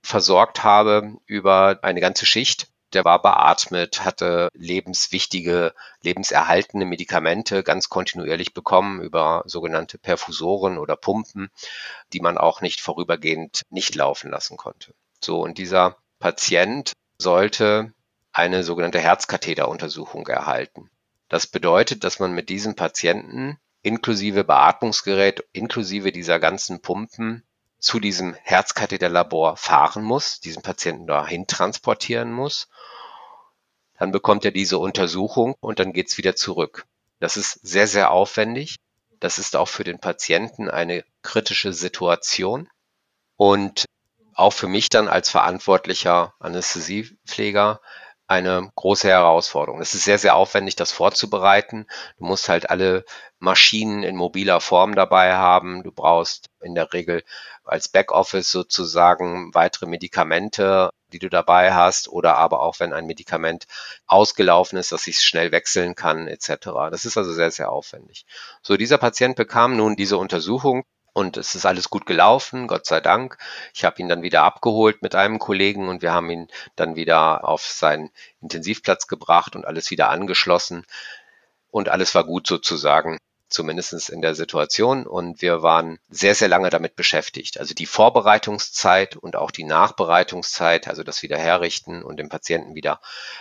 versorgt 0.00 0.62
habe 0.62 1.16
über 1.26 1.80
eine 1.82 2.00
ganze 2.00 2.24
Schicht. 2.24 2.68
Der 2.94 3.04
war 3.04 3.20
beatmet, 3.20 4.04
hatte 4.04 4.48
lebenswichtige, 4.54 5.74
lebenserhaltende 6.02 6.86
Medikamente 6.86 7.62
ganz 7.62 7.88
kontinuierlich 7.88 8.54
bekommen 8.54 9.02
über 9.02 9.42
sogenannte 9.46 9.98
Perfusoren 9.98 10.78
oder 10.78 10.96
Pumpen, 10.96 11.50
die 12.12 12.20
man 12.20 12.38
auch 12.38 12.60
nicht 12.62 12.80
vorübergehend 12.80 13.62
nicht 13.68 13.94
laufen 13.94 14.30
lassen 14.30 14.56
konnte. 14.56 14.94
So, 15.22 15.42
und 15.42 15.58
dieser 15.58 15.96
Patient 16.18 16.92
sollte 17.20 17.92
eine 18.32 18.62
sogenannte 18.62 19.00
Herzkatheteruntersuchung 19.00 20.26
erhalten. 20.28 20.90
Das 21.28 21.46
bedeutet, 21.46 22.04
dass 22.04 22.20
man 22.20 22.32
mit 22.32 22.48
diesem 22.48 22.74
Patienten 22.76 23.58
inklusive 23.82 24.44
Beatmungsgerät, 24.44 25.44
inklusive 25.52 26.12
dieser 26.12 26.38
ganzen 26.38 26.80
Pumpen 26.80 27.44
zu 27.78 28.00
diesem 28.00 28.34
Herzkatheterlabor 28.34 29.56
fahren 29.56 30.02
muss, 30.02 30.40
diesen 30.40 30.62
Patienten 30.62 31.06
dahin 31.06 31.46
transportieren 31.46 32.32
muss. 32.32 32.68
Dann 33.98 34.12
bekommt 34.12 34.44
er 34.44 34.50
diese 34.50 34.78
Untersuchung 34.78 35.54
und 35.60 35.78
dann 35.80 35.92
geht's 35.92 36.18
wieder 36.18 36.36
zurück. 36.36 36.86
Das 37.20 37.36
ist 37.36 37.54
sehr, 37.66 37.86
sehr 37.86 38.10
aufwendig. 38.10 38.76
Das 39.20 39.38
ist 39.38 39.56
auch 39.56 39.68
für 39.68 39.84
den 39.84 39.98
Patienten 39.98 40.70
eine 40.70 41.04
kritische 41.22 41.72
Situation. 41.72 42.68
Und 43.36 43.84
auch 44.38 44.52
für 44.52 44.68
mich 44.68 44.88
dann 44.88 45.08
als 45.08 45.30
verantwortlicher 45.30 46.34
Anästhesiepfleger 46.38 47.80
eine 48.28 48.70
große 48.76 49.08
Herausforderung. 49.08 49.80
Es 49.80 49.94
ist 49.94 50.04
sehr, 50.04 50.18
sehr 50.18 50.36
aufwendig, 50.36 50.76
das 50.76 50.92
vorzubereiten. 50.92 51.86
Du 52.18 52.26
musst 52.26 52.48
halt 52.48 52.70
alle 52.70 53.04
Maschinen 53.38 54.02
in 54.02 54.16
mobiler 54.16 54.60
Form 54.60 54.94
dabei 54.94 55.34
haben. 55.34 55.82
Du 55.82 55.90
brauchst 55.90 56.50
in 56.60 56.74
der 56.74 56.92
Regel 56.92 57.24
als 57.64 57.88
Backoffice 57.88 58.50
sozusagen 58.50 59.54
weitere 59.54 59.86
Medikamente, 59.86 60.90
die 61.12 61.18
du 61.18 61.30
dabei 61.30 61.72
hast 61.72 62.08
oder 62.08 62.36
aber 62.36 62.60
auch 62.60 62.78
wenn 62.80 62.92
ein 62.92 63.06
Medikament 63.06 63.66
ausgelaufen 64.06 64.78
ist, 64.78 64.92
dass 64.92 65.06
ich 65.06 65.16
es 65.16 65.24
schnell 65.24 65.50
wechseln 65.50 65.94
kann 65.94 66.28
etc. 66.28 66.50
Das 66.90 67.06
ist 67.06 67.16
also 67.16 67.32
sehr, 67.32 67.50
sehr 67.50 67.72
aufwendig. 67.72 68.24
So, 68.62 68.76
dieser 68.76 68.98
Patient 68.98 69.36
bekam 69.36 69.76
nun 69.76 69.96
diese 69.96 70.18
Untersuchung 70.18 70.84
und 71.18 71.36
es 71.36 71.56
ist 71.56 71.66
alles 71.66 71.90
gut 71.90 72.06
gelaufen, 72.06 72.68
Gott 72.68 72.86
sei 72.86 73.00
Dank. 73.00 73.38
Ich 73.74 73.84
habe 73.84 74.00
ihn 74.00 74.08
dann 74.08 74.22
wieder 74.22 74.44
abgeholt 74.44 75.02
mit 75.02 75.16
einem 75.16 75.40
Kollegen 75.40 75.88
und 75.88 76.00
wir 76.00 76.12
haben 76.12 76.30
ihn 76.30 76.46
dann 76.76 76.94
wieder 76.94 77.44
auf 77.44 77.64
seinen 77.64 78.10
Intensivplatz 78.40 79.08
gebracht 79.08 79.56
und 79.56 79.66
alles 79.66 79.90
wieder 79.90 80.10
angeschlossen. 80.10 80.86
Und 81.72 81.88
alles 81.88 82.14
war 82.14 82.22
gut 82.22 82.46
sozusagen, 82.46 83.18
zumindest 83.48 84.10
in 84.10 84.22
der 84.22 84.36
Situation. 84.36 85.08
Und 85.08 85.42
wir 85.42 85.60
waren 85.60 85.98
sehr, 86.08 86.36
sehr 86.36 86.46
lange 86.46 86.70
damit 86.70 86.94
beschäftigt. 86.94 87.58
Also 87.58 87.74
die 87.74 87.86
Vorbereitungszeit 87.86 89.16
und 89.16 89.34
auch 89.34 89.50
die 89.50 89.64
Nachbereitungszeit, 89.64 90.86
also 90.86 91.02
das 91.02 91.24
Wiederherrichten 91.24 92.04
und 92.04 92.18
den 92.18 92.28
Patienten 92.28 92.76
wieder 92.76 93.00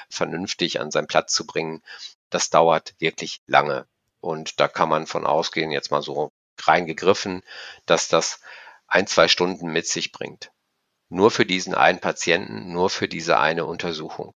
vernünftig 0.09 0.79
an 0.79 0.89
seinen 0.89 1.05
Platz 1.05 1.31
zu 1.31 1.45
bringen, 1.45 1.83
das 2.31 2.49
dauert 2.49 2.95
wirklich 2.97 3.41
lange. 3.45 3.85
Und 4.19 4.59
da 4.59 4.67
kann 4.67 4.89
man 4.89 5.05
von 5.05 5.27
ausgehen, 5.27 5.69
jetzt 5.69 5.91
mal 5.91 6.01
so 6.01 6.31
reingegriffen, 6.65 7.41
dass 7.85 8.07
das 8.07 8.39
ein, 8.87 9.07
zwei 9.07 9.27
Stunden 9.27 9.67
mit 9.67 9.87
sich 9.87 10.11
bringt. 10.11 10.51
Nur 11.09 11.31
für 11.31 11.45
diesen 11.45 11.75
einen 11.75 11.99
Patienten, 11.99 12.71
nur 12.71 12.89
für 12.89 13.07
diese 13.07 13.39
eine 13.39 13.65
Untersuchung. 13.65 14.33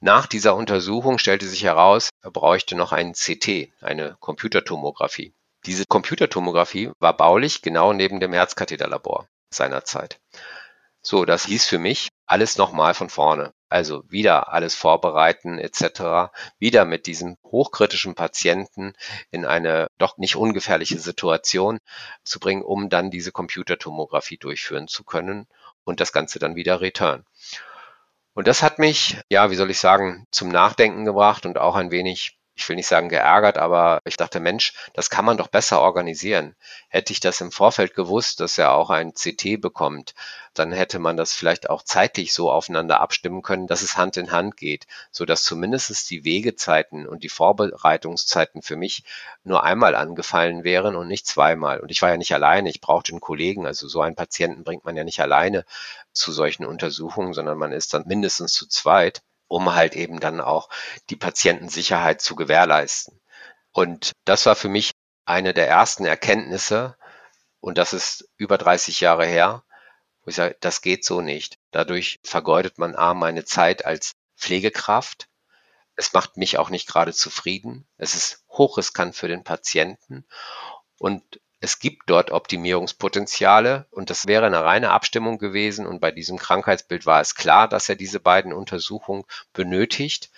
Nach 0.00 0.26
dieser 0.26 0.54
Untersuchung 0.54 1.18
stellte 1.18 1.46
sich 1.46 1.64
heraus, 1.64 2.10
er 2.22 2.30
bräuchte 2.30 2.76
noch 2.76 2.92
einen 2.92 3.14
CT, 3.14 3.72
eine 3.80 4.16
Computertomographie. 4.20 5.34
Diese 5.66 5.86
Computertomographie 5.86 6.92
war 6.98 7.16
baulich 7.16 7.62
genau 7.62 7.92
neben 7.92 8.20
dem 8.20 8.32
Herzkatheterlabor 8.32 9.28
seinerzeit. 9.50 10.20
So, 11.00 11.24
das 11.24 11.46
hieß 11.46 11.66
für 11.66 11.78
mich 11.78 12.08
alles 12.26 12.58
nochmal 12.58 12.94
von 12.94 13.08
vorne. 13.08 13.52
Also 13.74 14.04
wieder 14.08 14.52
alles 14.52 14.76
vorbereiten 14.76 15.58
etc. 15.58 16.30
Wieder 16.60 16.84
mit 16.84 17.08
diesem 17.08 17.36
hochkritischen 17.42 18.14
Patienten 18.14 18.92
in 19.32 19.44
eine 19.44 19.88
doch 19.98 20.16
nicht 20.16 20.36
ungefährliche 20.36 21.00
Situation 21.00 21.80
zu 22.22 22.38
bringen, 22.38 22.62
um 22.62 22.88
dann 22.88 23.10
diese 23.10 23.32
Computertomographie 23.32 24.36
durchführen 24.36 24.86
zu 24.86 25.02
können 25.02 25.48
und 25.82 25.98
das 25.98 26.12
Ganze 26.12 26.38
dann 26.38 26.54
wieder 26.54 26.80
return. 26.80 27.24
Und 28.32 28.46
das 28.46 28.62
hat 28.62 28.78
mich, 28.78 29.18
ja, 29.28 29.50
wie 29.50 29.56
soll 29.56 29.72
ich 29.72 29.80
sagen, 29.80 30.28
zum 30.30 30.50
Nachdenken 30.50 31.04
gebracht 31.04 31.44
und 31.44 31.58
auch 31.58 31.74
ein 31.74 31.90
wenig 31.90 32.38
ich 32.54 32.68
will 32.68 32.76
nicht 32.76 32.86
sagen 32.86 33.08
geärgert, 33.08 33.58
aber 33.58 34.00
ich 34.04 34.16
dachte, 34.16 34.40
Mensch, 34.40 34.74
das 34.92 35.10
kann 35.10 35.24
man 35.24 35.36
doch 35.36 35.48
besser 35.48 35.80
organisieren. 35.80 36.54
Hätte 36.88 37.12
ich 37.12 37.20
das 37.20 37.40
im 37.40 37.50
Vorfeld 37.50 37.94
gewusst, 37.94 38.40
dass 38.40 38.58
er 38.58 38.72
auch 38.72 38.90
ein 38.90 39.12
CT 39.12 39.60
bekommt, 39.60 40.14
dann 40.54 40.70
hätte 40.70 41.00
man 41.00 41.16
das 41.16 41.32
vielleicht 41.32 41.68
auch 41.68 41.82
zeitlich 41.82 42.32
so 42.32 42.50
aufeinander 42.50 43.00
abstimmen 43.00 43.42
können, 43.42 43.66
dass 43.66 43.82
es 43.82 43.96
Hand 43.96 44.16
in 44.16 44.30
Hand 44.30 44.56
geht, 44.56 44.86
so 45.10 45.24
dass 45.24 45.42
zumindest 45.42 46.08
die 46.10 46.24
Wegezeiten 46.24 47.06
und 47.06 47.24
die 47.24 47.28
Vorbereitungszeiten 47.28 48.62
für 48.62 48.76
mich 48.76 49.02
nur 49.42 49.64
einmal 49.64 49.96
angefallen 49.96 50.62
wären 50.62 50.94
und 50.94 51.08
nicht 51.08 51.26
zweimal. 51.26 51.80
Und 51.80 51.90
ich 51.90 52.02
war 52.02 52.10
ja 52.10 52.16
nicht 52.16 52.32
alleine, 52.34 52.70
ich 52.70 52.80
brauchte 52.80 53.12
einen 53.12 53.20
Kollegen. 53.20 53.66
Also 53.66 53.88
so 53.88 54.00
einen 54.00 54.14
Patienten 54.14 54.62
bringt 54.62 54.84
man 54.84 54.96
ja 54.96 55.02
nicht 55.02 55.20
alleine 55.20 55.64
zu 56.12 56.30
solchen 56.32 56.64
Untersuchungen, 56.64 57.34
sondern 57.34 57.58
man 57.58 57.72
ist 57.72 57.92
dann 57.92 58.04
mindestens 58.06 58.52
zu 58.52 58.68
zweit 58.68 59.22
um 59.54 59.72
halt 59.72 59.94
eben 59.94 60.18
dann 60.18 60.40
auch 60.40 60.68
die 61.10 61.16
Patientensicherheit 61.16 62.20
zu 62.20 62.34
gewährleisten. 62.34 63.20
Und 63.70 64.10
das 64.24 64.46
war 64.46 64.56
für 64.56 64.68
mich 64.68 64.90
eine 65.26 65.54
der 65.54 65.68
ersten 65.68 66.04
Erkenntnisse, 66.04 66.96
und 67.60 67.78
das 67.78 67.92
ist 67.92 68.28
über 68.36 68.58
30 68.58 69.00
Jahre 69.00 69.24
her, 69.24 69.62
wo 70.22 70.30
ich 70.30 70.34
sage, 70.34 70.56
das 70.58 70.82
geht 70.82 71.04
so 71.04 71.20
nicht. 71.20 71.56
Dadurch 71.70 72.18
vergeudet 72.24 72.78
man 72.78 72.96
A, 72.96 73.14
meine 73.14 73.44
Zeit 73.44 73.84
als 73.84 74.16
Pflegekraft. 74.36 75.28
Es 75.94 76.12
macht 76.12 76.36
mich 76.36 76.58
auch 76.58 76.68
nicht 76.68 76.88
gerade 76.88 77.12
zufrieden. 77.12 77.86
Es 77.96 78.16
ist 78.16 78.44
hochriskant 78.50 79.14
für 79.14 79.28
den 79.28 79.44
Patienten. 79.44 80.26
Und 80.98 81.22
es 81.64 81.78
gibt 81.78 82.10
dort 82.10 82.30
Optimierungspotenziale 82.30 83.86
und 83.90 84.10
das 84.10 84.26
wäre 84.26 84.44
eine 84.44 84.62
reine 84.62 84.90
Abstimmung 84.90 85.38
gewesen 85.38 85.86
und 85.86 85.98
bei 85.98 86.10
diesem 86.10 86.36
Krankheitsbild 86.36 87.06
war 87.06 87.22
es 87.22 87.34
klar, 87.34 87.68
dass 87.68 87.88
er 87.88 87.96
diese 87.96 88.20
beiden 88.20 88.52
Untersuchungen 88.52 89.24
benötigt. 89.54 90.30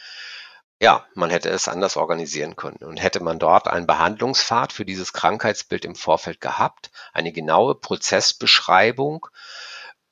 Ja, 0.81 1.05
man 1.15 1.31
hätte 1.31 1.49
es 1.51 1.67
anders 1.67 1.97
organisieren 1.97 2.55
können 2.55 2.79
und 2.85 2.99
hätte 2.99 3.21
man 3.21 3.41
dort 3.41 3.67
einen 3.67 3.89
Behandlungspfad 3.89 4.73
für 4.73 4.85
dieses 4.85 5.13
Krankheitsbild 5.13 5.85
im 5.85 5.97
Vorfeld 5.97 6.41
gehabt, 6.41 6.93
eine 7.13 7.33
genaue 7.33 7.75
Prozessbeschreibung, 7.75 9.27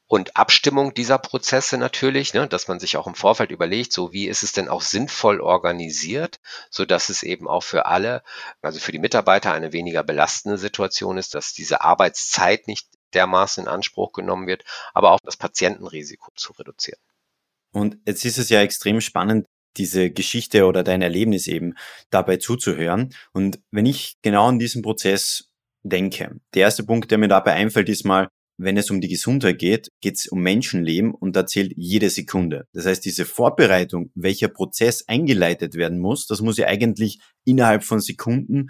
und 0.07 0.37
Abstimmung 0.37 0.93
dieser 0.93 1.19
Prozesse 1.19 1.79
natürlich, 1.79 2.35
ne, 2.35 2.47
dass 2.47 2.69
man 2.69 2.79
sich 2.79 2.97
auch 2.97 3.07
im 3.07 3.15
Vorfeld 3.15 3.51
überlegt, 3.51 3.93
so 3.93 4.13
wie 4.13 4.27
ist 4.27 4.43
es 4.43 4.53
denn 4.53 4.69
auch 4.69 4.83
sinnvoll 4.83 5.41
organisiert, 5.41 6.41
so 6.71 6.85
dass 6.85 7.09
es 7.09 7.23
eben 7.23 7.49
auch 7.49 7.63
für 7.63 7.87
alle, 7.87 8.23
also 8.61 8.81
für 8.81 8.93
die 8.93 8.99
Mitarbeiter 8.99 9.53
eine 9.53 9.73
weniger 9.73 10.03
belastende 10.03 10.59
Situation 10.59 11.17
ist, 11.17 11.35
dass 11.35 11.55
diese 11.55 11.81
Arbeitszeit 11.81 12.69
nicht 12.69 12.87
dermaßen 13.15 13.65
in 13.65 13.69
Anspruch 13.69 14.13
genommen 14.13 14.47
wird, 14.47 14.65
aber 14.93 15.13
auch 15.13 15.21
das 15.23 15.37
Patientenrisiko 15.37 16.31
zu 16.35 16.53
reduzieren. 16.53 17.01
Und 17.73 17.97
jetzt 18.07 18.25
ist 18.25 18.39
es 18.39 18.51
ja 18.51 18.61
extrem 18.61 19.01
spannend, 19.01 19.47
diese 19.77 20.11
Geschichte 20.11 20.67
oder 20.67 20.85
dein 20.85 21.03
Erlebnis 21.03 21.47
eben 21.47 21.75
dabei 22.11 22.37
zuzuhören. 22.37 23.15
Und 23.33 23.61
wenn 23.71 23.87
ich 23.87 24.17
genau 24.23 24.49
an 24.49 24.59
diesen 24.59 24.83
Prozess 24.83 25.49
denke, 25.83 26.41
der 26.55 26.63
erste 26.63 26.85
Punkt, 26.85 27.11
der 27.11 27.19
mir 27.19 27.29
dabei 27.29 27.55
einfällt, 27.55 27.89
ist 27.89 28.05
mal, 28.05 28.29
wenn 28.57 28.77
es 28.77 28.91
um 28.91 29.01
die 29.01 29.09
Gesundheit 29.09 29.59
geht, 29.59 29.91
geht 30.01 30.17
es 30.17 30.27
um 30.27 30.41
Menschenleben 30.41 31.13
und 31.15 31.35
da 31.35 31.47
zählt 31.47 31.73
jede 31.77 32.11
Sekunde. 32.11 32.67
Das 32.73 32.87
heißt, 32.87 33.05
diese 33.05 33.25
Vorbereitung, 33.25 34.11
welcher 34.15 34.49
Prozess 34.49 35.09
eingeleitet 35.09 35.75
werden 35.75 35.99
muss, 35.99 36.27
das 36.27 36.41
muss 36.41 36.57
ja 36.57 36.67
eigentlich 36.67 37.19
innerhalb 37.45 37.85
von 37.85 38.01
Sekunden 38.01 38.69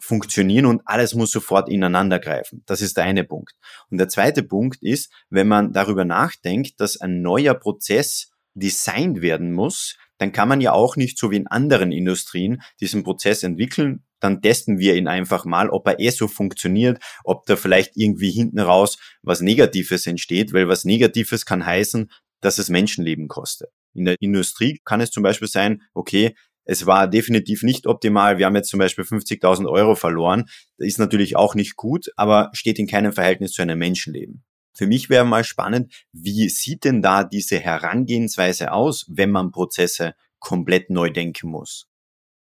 funktionieren 0.00 0.66
und 0.66 0.82
alles 0.84 1.14
muss 1.14 1.32
sofort 1.32 1.68
ineinander 1.68 2.18
greifen. 2.20 2.62
Das 2.66 2.80
ist 2.80 2.96
der 2.96 3.04
eine 3.04 3.24
Punkt. 3.24 3.54
Und 3.90 3.98
der 3.98 4.08
zweite 4.08 4.42
Punkt 4.42 4.82
ist, 4.82 5.12
wenn 5.28 5.48
man 5.48 5.72
darüber 5.72 6.04
nachdenkt, 6.04 6.80
dass 6.80 7.00
ein 7.00 7.20
neuer 7.20 7.54
Prozess 7.54 8.30
designt 8.54 9.20
werden 9.20 9.52
muss, 9.52 9.96
dann 10.18 10.32
kann 10.32 10.48
man 10.48 10.60
ja 10.60 10.72
auch 10.72 10.96
nicht 10.96 11.18
so 11.18 11.30
wie 11.30 11.36
in 11.36 11.46
anderen 11.46 11.92
Industrien 11.92 12.62
diesen 12.80 13.02
Prozess 13.02 13.42
entwickeln. 13.42 14.04
Dann 14.20 14.42
testen 14.42 14.78
wir 14.78 14.96
ihn 14.96 15.08
einfach 15.08 15.44
mal, 15.44 15.70
ob 15.70 15.86
er 15.86 16.00
eh 16.00 16.10
so 16.10 16.28
funktioniert, 16.28 17.02
ob 17.24 17.46
da 17.46 17.56
vielleicht 17.56 17.92
irgendwie 17.96 18.30
hinten 18.30 18.60
raus 18.60 18.98
was 19.22 19.40
Negatives 19.40 20.06
entsteht, 20.06 20.52
weil 20.52 20.68
was 20.68 20.84
Negatives 20.84 21.46
kann 21.46 21.64
heißen, 21.64 22.10
dass 22.40 22.58
es 22.58 22.68
Menschenleben 22.68 23.28
kostet. 23.28 23.70
In 23.94 24.04
der 24.04 24.16
Industrie 24.20 24.80
kann 24.84 25.00
es 25.00 25.10
zum 25.10 25.22
Beispiel 25.22 25.48
sein, 25.48 25.82
okay, 25.94 26.34
es 26.64 26.84
war 26.84 27.08
definitiv 27.08 27.62
nicht 27.62 27.86
optimal. 27.86 28.36
Wir 28.36 28.44
haben 28.44 28.54
jetzt 28.54 28.68
zum 28.68 28.78
Beispiel 28.78 29.04
50.000 29.04 29.66
Euro 29.66 29.94
verloren. 29.94 30.44
Das 30.76 30.86
ist 30.86 30.98
natürlich 30.98 31.34
auch 31.34 31.54
nicht 31.54 31.76
gut, 31.76 32.10
aber 32.16 32.50
steht 32.52 32.78
in 32.78 32.86
keinem 32.86 33.12
Verhältnis 33.12 33.52
zu 33.52 33.62
einem 33.62 33.78
Menschenleben. 33.78 34.44
Für 34.74 34.86
mich 34.86 35.08
wäre 35.08 35.24
mal 35.24 35.44
spannend, 35.44 35.92
wie 36.12 36.48
sieht 36.50 36.84
denn 36.84 37.00
da 37.00 37.24
diese 37.24 37.58
Herangehensweise 37.58 38.72
aus, 38.72 39.06
wenn 39.08 39.30
man 39.30 39.50
Prozesse 39.50 40.14
komplett 40.38 40.90
neu 40.90 41.10
denken 41.10 41.48
muss? 41.50 41.88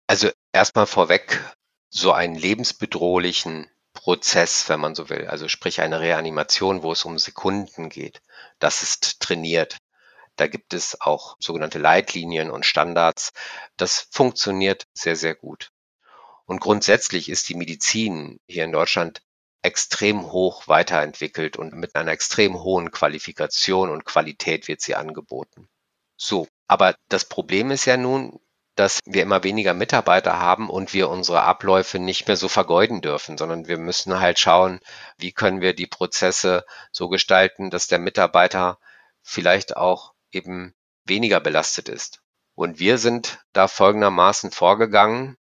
Also 0.09 0.31
erstmal 0.57 0.87
vorweg, 0.87 1.43
so 1.89 2.13
einen 2.13 2.35
lebensbedrohlichen 2.35 3.71
Prozess, 3.93 4.69
wenn 4.69 4.81
man 4.81 4.95
so 4.95 5.09
will, 5.09 5.27
also 5.27 5.49
sprich 5.49 5.81
eine 5.81 6.01
Reanimation, 6.01 6.83
wo 6.83 6.93
es 6.93 7.05
um 7.05 7.19
Sekunden 7.19 7.89
geht, 7.89 8.21
das 8.59 8.83
ist 8.83 9.21
trainiert. 9.21 9.79
Da 10.37 10.47
gibt 10.49 10.75
es 10.75 11.01
auch 11.01 11.37
sogenannte 11.41 11.79
Leitlinien 11.79 12.51
und 12.51 12.67
Standards. 12.67 13.33
Das 13.79 14.09
funktioniert 14.11 14.87
sehr, 14.93 15.17
sehr 15.17 15.35
gut. 15.35 15.71
Und 16.45 16.61
grundsätzlich 16.61 17.31
ist 17.31 17.49
die 17.49 17.55
Medizin 17.55 18.39
hier 18.47 18.65
in 18.65 18.73
Deutschland 18.73 19.23
extrem 19.63 20.31
hoch 20.31 20.69
weiterentwickelt 20.69 21.57
und 21.57 21.73
mit 21.73 21.97
einer 21.97 22.13
extrem 22.13 22.63
hohen 22.63 22.93
Qualifikation 22.93 23.91
und 23.91 24.05
Qualität 24.05 24.69
wird 24.69 24.81
sie 24.81 24.95
angeboten. 24.95 25.69
So, 26.17 26.47
aber 26.69 26.95
das 27.09 27.25
Problem 27.25 27.71
ist 27.71 27.85
ja 27.85 27.97
nun, 27.97 28.39
dass 28.77 29.01
wir 29.05 29.23
immer 29.23 29.43
weniger 29.43 29.75
Mitarbeiter 29.75 30.39
haben 30.39 30.71
und 30.71 30.93
wir 30.93 31.09
unsere 31.09 31.43
Abläufe 31.43 31.99
nicht 31.99 32.29
mehr 32.29 32.37
so 32.37 32.49
vergeuden 32.49 33.01
dürfen, 33.01 33.39
sondern 33.39 33.67
wir 33.67 33.79
müssen 33.79 34.21
halt 34.21 34.39
schauen, 34.39 34.81
wie 35.17 35.33
können 35.33 35.61
wir 35.61 35.75
die 35.75 35.87
Prozesse 35.87 36.65
so 36.93 37.09
gestalten, 37.09 37.71
dass 37.71 37.89
der 37.89 37.99
Mitarbeiter 37.99 38.79
vielleicht 39.23 39.77
auch 39.77 40.13
eben 40.31 40.75
weniger 41.05 41.41
belastet 41.41 41.89
ist. 41.89 42.21
Und 42.55 42.79
wir 42.79 42.99
sind 42.99 43.41
da 43.53 43.67
folgendermaßen 43.67 44.51
vorgegangen. 44.51 45.37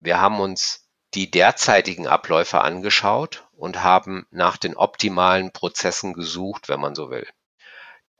Wir 0.00 0.20
haben 0.20 0.40
uns 0.40 0.88
die 1.14 1.30
derzeitigen 1.30 2.06
Abläufe 2.06 2.60
angeschaut 2.60 3.46
und 3.52 3.82
haben 3.82 4.26
nach 4.30 4.56
den 4.56 4.76
optimalen 4.76 5.52
Prozessen 5.52 6.12
gesucht, 6.14 6.68
wenn 6.68 6.80
man 6.80 6.94
so 6.94 7.10
will. 7.10 7.26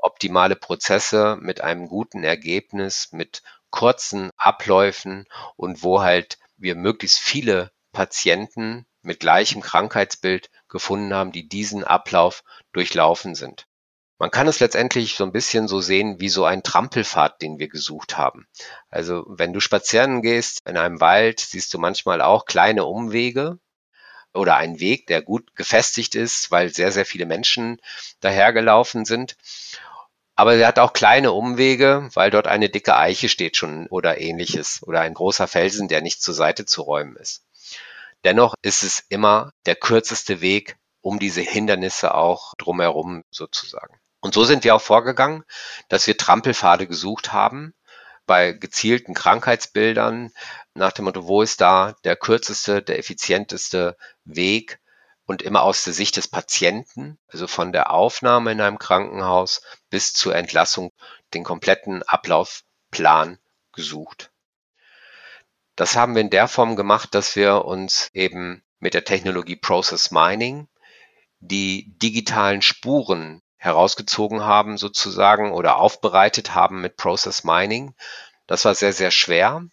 Optimale 0.02 0.56
Prozesse 0.56 1.36
mit 1.40 1.60
einem 1.60 1.88
guten 1.88 2.24
Ergebnis, 2.24 3.08
mit 3.12 3.42
kurzen 3.70 4.30
Abläufen 4.36 5.26
und 5.56 5.82
wo 5.82 6.02
halt 6.02 6.38
wir 6.56 6.74
möglichst 6.74 7.18
viele 7.18 7.70
Patienten 7.92 8.86
mit 9.02 9.20
gleichem 9.20 9.62
Krankheitsbild 9.62 10.50
gefunden 10.68 11.14
haben, 11.14 11.32
die 11.32 11.48
diesen 11.48 11.84
Ablauf 11.84 12.44
durchlaufen 12.72 13.34
sind. 13.34 13.66
Man 14.18 14.30
kann 14.30 14.46
es 14.48 14.60
letztendlich 14.60 15.16
so 15.16 15.24
ein 15.24 15.32
bisschen 15.32 15.66
so 15.66 15.80
sehen 15.80 16.20
wie 16.20 16.28
so 16.28 16.44
ein 16.44 16.62
Trampelpfad, 16.62 17.40
den 17.40 17.58
wir 17.58 17.68
gesucht 17.68 18.18
haben. 18.18 18.46
Also 18.90 19.24
wenn 19.26 19.54
du 19.54 19.60
spazieren 19.60 20.20
gehst 20.20 20.60
in 20.68 20.76
einem 20.76 21.00
Wald, 21.00 21.40
siehst 21.40 21.72
du 21.72 21.78
manchmal 21.78 22.20
auch 22.20 22.44
kleine 22.44 22.84
Umwege 22.84 23.58
oder 24.34 24.56
einen 24.56 24.78
Weg, 24.78 25.06
der 25.06 25.22
gut 25.22 25.56
gefestigt 25.56 26.14
ist, 26.14 26.50
weil 26.50 26.68
sehr, 26.68 26.92
sehr 26.92 27.06
viele 27.06 27.24
Menschen 27.24 27.80
dahergelaufen 28.20 29.06
sind. 29.06 29.36
Aber 30.34 30.54
er 30.54 30.68
hat 30.68 30.78
auch 30.78 30.92
kleine 30.92 31.32
Umwege, 31.32 32.08
weil 32.14 32.30
dort 32.30 32.46
eine 32.46 32.70
dicke 32.70 32.96
Eiche 32.96 33.28
steht 33.28 33.56
schon 33.56 33.86
oder 33.88 34.20
ähnliches 34.20 34.82
oder 34.82 35.00
ein 35.00 35.14
großer 35.14 35.46
Felsen, 35.46 35.88
der 35.88 36.00
nicht 36.00 36.22
zur 36.22 36.34
Seite 36.34 36.64
zu 36.64 36.82
räumen 36.82 37.16
ist. 37.16 37.44
Dennoch 38.24 38.54
ist 38.62 38.82
es 38.82 39.04
immer 39.08 39.52
der 39.66 39.76
kürzeste 39.76 40.40
Weg, 40.40 40.76
um 41.00 41.18
diese 41.18 41.40
Hindernisse 41.40 42.14
auch 42.14 42.54
drumherum 42.56 43.24
sozusagen. 43.30 43.98
Und 44.20 44.34
so 44.34 44.44
sind 44.44 44.64
wir 44.64 44.74
auch 44.74 44.82
vorgegangen, 44.82 45.44
dass 45.88 46.06
wir 46.06 46.16
Trampelpfade 46.16 46.86
gesucht 46.86 47.32
haben 47.32 47.74
bei 48.26 48.52
gezielten 48.52 49.14
Krankheitsbildern 49.14 50.30
nach 50.74 50.92
dem 50.92 51.06
Motto, 51.06 51.26
wo 51.26 51.42
ist 51.42 51.60
da 51.60 51.96
der 52.04 52.16
kürzeste, 52.16 52.82
der 52.82 52.98
effizienteste 52.98 53.96
Weg 54.24 54.78
und 55.30 55.42
immer 55.42 55.62
aus 55.62 55.84
der 55.84 55.92
Sicht 55.92 56.16
des 56.16 56.26
Patienten, 56.26 57.16
also 57.28 57.46
von 57.46 57.70
der 57.70 57.92
Aufnahme 57.92 58.50
in 58.50 58.60
einem 58.60 58.80
Krankenhaus 58.80 59.62
bis 59.88 60.12
zur 60.12 60.34
Entlassung, 60.34 60.90
den 61.34 61.44
kompletten 61.44 62.02
Ablaufplan 62.02 63.38
gesucht. 63.72 64.32
Das 65.76 65.94
haben 65.94 66.16
wir 66.16 66.20
in 66.20 66.30
der 66.30 66.48
Form 66.48 66.74
gemacht, 66.74 67.14
dass 67.14 67.36
wir 67.36 67.64
uns 67.64 68.10
eben 68.12 68.64
mit 68.80 68.92
der 68.92 69.04
Technologie 69.04 69.54
Process 69.54 70.10
Mining 70.10 70.66
die 71.38 71.96
digitalen 71.98 72.60
Spuren 72.60 73.40
herausgezogen 73.56 74.42
haben 74.42 74.78
sozusagen 74.78 75.52
oder 75.52 75.76
aufbereitet 75.76 76.56
haben 76.56 76.80
mit 76.80 76.96
Process 76.96 77.44
Mining. 77.44 77.94
Das 78.48 78.64
war 78.64 78.74
sehr, 78.74 78.92
sehr 78.92 79.12
schwer, 79.12 79.64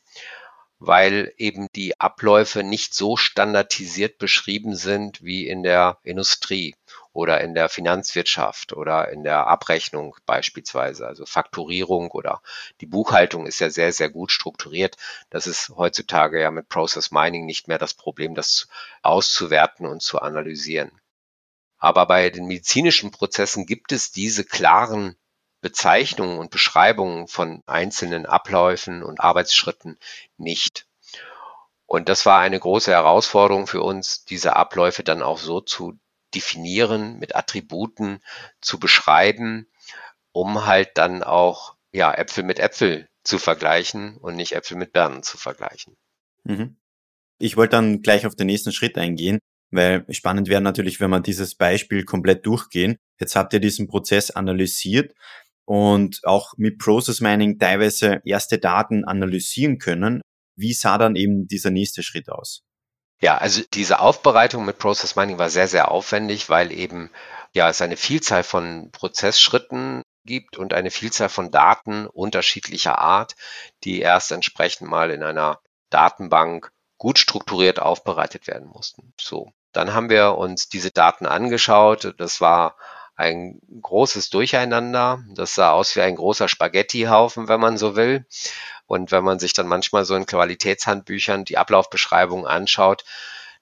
weil 0.80 1.34
eben 1.38 1.68
die 1.76 2.00
Abläufe 2.00 2.64
nicht 2.64 2.94
so 2.94 3.18
standardisiert 3.18 4.18
beschrieben 4.20 4.76
sind 4.76 5.24
wie 5.24 5.48
in 5.48 5.64
der 5.64 5.98
Industrie 6.04 6.76
oder 7.14 7.42
in 7.42 7.56
der 7.56 7.68
Finanzwirtschaft 7.68 8.74
oder 8.74 9.10
in 9.10 9.24
der 9.24 9.48
Abrechnung 9.48 10.16
beispielsweise. 10.28 11.08
Also 11.08 11.26
Fakturierung 11.26 12.12
oder 12.12 12.44
die 12.80 12.86
Buchhaltung 12.86 13.48
ist 13.48 13.60
ja 13.60 13.72
sehr, 13.72 13.92
sehr 13.92 14.10
gut 14.10 14.32
strukturiert. 14.32 14.98
Das 15.32 15.48
ist 15.48 15.70
heutzutage 15.70 16.40
ja 16.40 16.52
mit 16.52 16.70
Process 16.70 17.10
Mining 17.10 17.46
nicht 17.46 17.68
mehr 17.68 17.80
das 17.80 17.96
Problem, 17.96 18.36
das 18.36 18.68
auszuwerten 19.02 19.88
und 19.88 20.04
zu 20.04 20.20
analysieren. 20.20 20.92
Aber 21.80 22.06
bei 22.06 22.30
den 22.30 22.46
medizinischen 22.46 23.10
Prozessen 23.12 23.66
gibt 23.66 23.92
es 23.92 24.12
diese 24.12 24.44
klaren 24.44 25.16
Bezeichnungen 25.68 26.40
und 26.40 26.50
Beschreibungen 26.50 27.28
von 27.28 27.62
einzelnen 27.66 28.26
Abläufen 28.26 29.04
und 29.04 29.20
Arbeitsschritten 29.20 29.98
nicht. 30.38 30.88
Und 31.86 32.08
das 32.08 32.26
war 32.26 32.40
eine 32.40 32.58
große 32.58 32.90
Herausforderung 32.90 33.68
für 33.68 33.82
uns, 33.82 34.24
diese 34.24 34.56
Abläufe 34.56 35.04
dann 35.04 35.22
auch 35.22 35.40
so 35.40 35.60
zu 35.60 36.00
definieren, 36.34 37.20
mit 37.20 37.36
Attributen 37.36 38.22
zu 38.62 38.80
beschreiben, 38.80 39.68
um 40.32 40.66
halt 40.66 40.92
dann 40.98 41.22
auch 41.22 41.76
ja, 41.92 42.14
Äpfel 42.14 42.46
mit 42.46 42.60
Äpfel 42.60 43.10
zu 43.26 43.38
vergleichen 43.38 44.16
und 44.16 44.38
nicht 44.38 44.54
Äpfel 44.54 44.78
mit 44.78 44.94
Birnen 44.94 45.22
zu 45.22 45.38
vergleichen. 45.38 45.98
Mhm. 46.46 46.78
Ich 47.40 47.58
wollte 47.58 47.72
dann 47.72 48.02
gleich 48.02 48.26
auf 48.26 48.36
den 48.36 48.48
nächsten 48.48 48.72
Schritt 48.72 48.98
eingehen. 48.98 49.40
Weil 49.70 50.06
spannend 50.14 50.48
wäre 50.48 50.62
natürlich, 50.62 51.02
wenn 51.02 51.10
wir 51.10 51.20
dieses 51.20 51.56
Beispiel 51.56 52.06
komplett 52.06 52.46
durchgehen. 52.46 52.98
Jetzt 53.20 53.36
habt 53.36 53.52
ihr 53.52 53.60
diesen 53.60 53.88
Prozess 53.88 54.32
analysiert 54.32 55.14
und 55.68 56.22
auch 56.24 56.54
mit 56.56 56.80
Process 56.80 57.20
Mining 57.20 57.60
teilweise 57.60 58.22
erste 58.24 58.58
Daten 58.58 59.04
analysieren 59.04 59.80
können. 59.80 60.22
Wie 60.56 60.74
sah 60.74 60.98
dann 60.98 61.18
eben 61.18 61.48
dieser 61.48 61.72
nächste 61.72 62.04
Schritt 62.04 62.30
aus? 62.30 62.62
Ja, 63.20 63.38
also 63.38 63.62
diese 63.74 64.00
Aufbereitung 64.00 64.64
mit 64.64 64.78
Process 64.78 65.18
Mining 65.18 65.40
war 65.40 65.50
sehr, 65.50 65.68
sehr 65.68 65.92
aufwendig, 65.92 66.50
weil 66.50 66.72
eben 66.72 67.10
ja 67.54 67.70
es 67.70 67.82
eine 67.82 67.98
Vielzahl 67.98 68.44
von 68.44 68.92
Prozessschritten 68.92 70.04
gibt 70.24 70.58
und 70.58 70.74
eine 70.74 70.90
Vielzahl 70.90 71.30
von 71.30 71.52
Daten 71.52 72.08
unterschiedlicher 72.08 73.00
Art, 73.00 73.36
die 73.84 74.00
erst 74.00 74.32
entsprechend 74.32 74.90
mal 74.90 75.12
in 75.12 75.22
einer 75.22 75.60
Datenbank 75.90 76.72
gut 76.98 77.20
strukturiert 77.20 77.80
aufbereitet 77.80 78.48
werden 78.48 78.70
mussten. 78.70 79.14
So. 79.20 79.52
Dann 79.74 79.94
haben 79.94 80.10
wir 80.10 80.38
uns 80.38 80.70
diese 80.70 80.92
Daten 80.92 81.26
angeschaut. 81.26 82.16
Das 82.18 82.40
war 82.40 82.78
ein 83.18 83.60
großes 83.82 84.30
Durcheinander. 84.30 85.24
Das 85.34 85.56
sah 85.56 85.72
aus 85.72 85.96
wie 85.96 86.02
ein 86.02 86.16
großer 86.16 86.48
Spaghettihaufen, 86.48 87.48
wenn 87.48 87.60
man 87.60 87.78
so 87.78 87.96
will. 87.96 88.26
Und 88.86 89.12
wenn 89.12 89.24
man 89.24 89.40
sich 89.40 89.54
dann 89.54 89.68
manchmal 89.68 90.06
so 90.06 90.16
in 90.16 90.28
Qualitätshandbüchern 90.28 91.44
die 91.44 91.58
Ablaufbeschreibung 91.58 92.48
anschaut, 92.48 93.04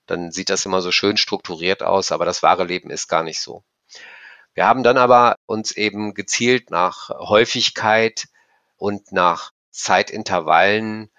dann 0.06 0.32
sieht 0.32 0.50
das 0.50 0.66
immer 0.66 0.82
so 0.82 0.92
schön 0.92 1.18
strukturiert 1.18 1.82
aus, 1.82 2.12
aber 2.12 2.26
das 2.26 2.44
wahre 2.44 2.66
Leben 2.66 2.92
ist 2.92 3.08
gar 3.08 3.24
nicht 3.24 3.40
so. 3.40 3.64
Wir 4.54 4.68
haben 4.68 4.84
dann 4.84 4.98
aber 4.98 5.38
uns 5.46 5.72
eben 5.72 6.14
gezielt 6.14 6.70
nach 6.70 7.10
Häufigkeit 7.10 8.28
und 8.78 9.12
nach 9.12 9.52
Zeitintervallen 9.72 11.10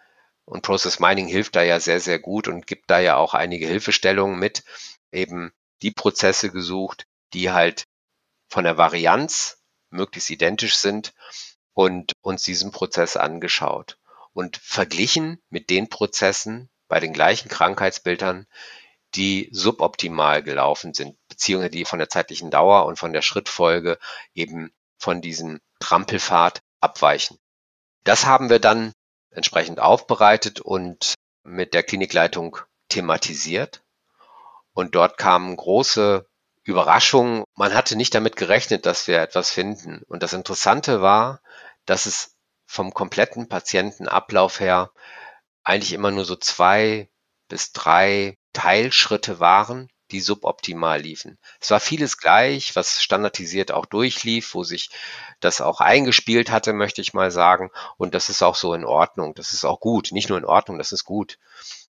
und 0.45 0.63
Process 0.63 1.01
Mining 1.01 1.27
hilft 1.27 1.57
da 1.57 1.63
ja 1.63 1.81
sehr, 1.81 2.01
sehr 2.01 2.19
gut 2.19 2.49
und 2.49 2.67
gibt 2.67 2.91
da 2.91 3.01
ja 3.01 3.17
auch 3.17 3.35
einige 3.35 3.67
Hilfestellungen 3.67 4.39
mit, 4.39 4.63
eben 5.11 5.53
die 5.83 5.91
Prozesse 5.91 6.51
gesucht, 6.51 7.07
die 7.33 7.51
halt 7.51 7.87
von 8.49 8.65
der 8.65 8.77
Varianz 8.77 9.63
möglichst 9.91 10.31
identisch 10.31 10.77
sind 10.77 11.15
und 11.75 12.13
uns 12.23 12.43
diesen 12.43 12.71
Prozess 12.71 13.17
angeschaut 13.17 13.99
und 14.33 14.57
verglichen 14.59 15.43
mit 15.51 15.71
den 15.71 15.89
Prozessen, 15.89 16.69
bei 16.89 17.01
den 17.01 17.13
gleichen 17.13 17.49
Krankheitsbildern, 17.49 18.47
die 19.15 19.49
suboptimal 19.53 20.43
gelaufen 20.43 20.95
sind, 20.95 21.17
beziehungsweise 21.29 21.71
die 21.71 21.85
von 21.85 21.99
der 21.99 22.09
zeitlichen 22.09 22.51
Dauer 22.51 22.87
und 22.87 22.99
von 22.99 23.13
der 23.13 23.23
Schrittfolge 23.23 23.99
eben 24.35 24.73
von 24.99 25.21
diesem 25.21 25.61
Trampelpfad 25.81 26.61
abweichen. 26.81 27.39
Das 28.05 28.27
haben 28.27 28.51
wir 28.51 28.59
dann 28.59 28.93
entsprechend 29.31 29.81
aufbereitet 29.81 30.61
und 30.61 31.15
mit 31.43 31.75
der 31.75 31.83
Klinikleitung 31.83 32.59
thematisiert. 32.89 33.83
Und 34.73 34.95
dort 34.95 35.17
kamen 35.19 35.57
große 35.57 36.29
Überraschungen. 36.67 37.45
Man 37.55 37.75
hatte 37.75 37.97
nicht 37.97 38.15
damit 38.15 38.37
gerechnet, 38.37 38.87
dass 38.87 39.07
wir 39.07 39.21
etwas 39.21 39.51
finden. 39.51 40.03
Und 40.09 40.23
das 40.23 40.33
Interessante 40.33 41.01
war, 41.01 41.41
dass 41.85 42.07
es 42.07 42.35
vom 42.67 42.93
kompletten 42.93 43.49
Patientenablauf 43.49 44.59
her 44.61 44.91
eigentlich 45.63 45.93
immer 45.93 46.11
nur 46.11 46.25
so 46.25 46.37
zwei 46.37 47.09
bis 47.49 47.73
drei 47.73 48.37
Teilschritte 48.53 49.39
waren, 49.39 49.89
die 50.11 50.21
suboptimal 50.21 51.01
liefen. 51.01 51.39
Es 51.61 51.71
war 51.71 51.81
vieles 51.81 52.19
gleich, 52.19 52.75
was 52.75 53.03
standardisiert 53.03 53.71
auch 53.73 53.87
durchlief, 53.87 54.55
wo 54.55 54.65
sich 54.65 54.91
das 55.41 55.61
auch 55.61 55.81
eingespielt 55.81 56.51
hatte, 56.51 56.73
möchte 56.73 57.01
ich 57.01 57.15
mal 57.15 57.31
sagen. 57.31 57.71
Und 57.97 58.15
das 58.15 58.29
ist 58.29 58.43
auch 58.43 58.57
so 58.57 58.75
in 58.75 58.85
Ordnung. 58.85 59.35
Das 59.35 59.53
ist 59.53 59.65
auch 59.65 59.81
gut. 59.81 60.11
Nicht 60.13 60.29
nur 60.29 60.39
in 60.39 60.45
Ordnung, 60.45 60.79
das 60.79 60.93
ist 60.93 61.05
gut. 61.05 61.39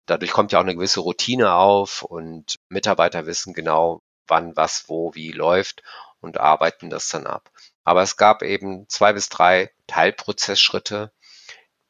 Dadurch 0.06 0.32
kommt 0.32 0.52
ja 0.52 0.58
auch 0.58 0.64
eine 0.64 0.74
gewisse 0.74 1.00
Routine 1.00 1.52
auf 1.54 2.02
und 2.02 2.58
Mitarbeiter 2.68 3.26
wissen 3.26 3.54
genau, 3.54 4.02
wann 4.26 4.56
was, 4.56 4.88
wo, 4.88 5.14
wie 5.14 5.32
läuft 5.32 5.82
und 6.20 6.38
arbeiten 6.38 6.90
das 6.90 7.08
dann 7.08 7.26
ab. 7.26 7.50
Aber 7.84 8.02
es 8.02 8.16
gab 8.16 8.42
eben 8.42 8.88
zwei 8.88 9.12
bis 9.12 9.28
drei 9.28 9.70
Teilprozessschritte, 9.86 11.12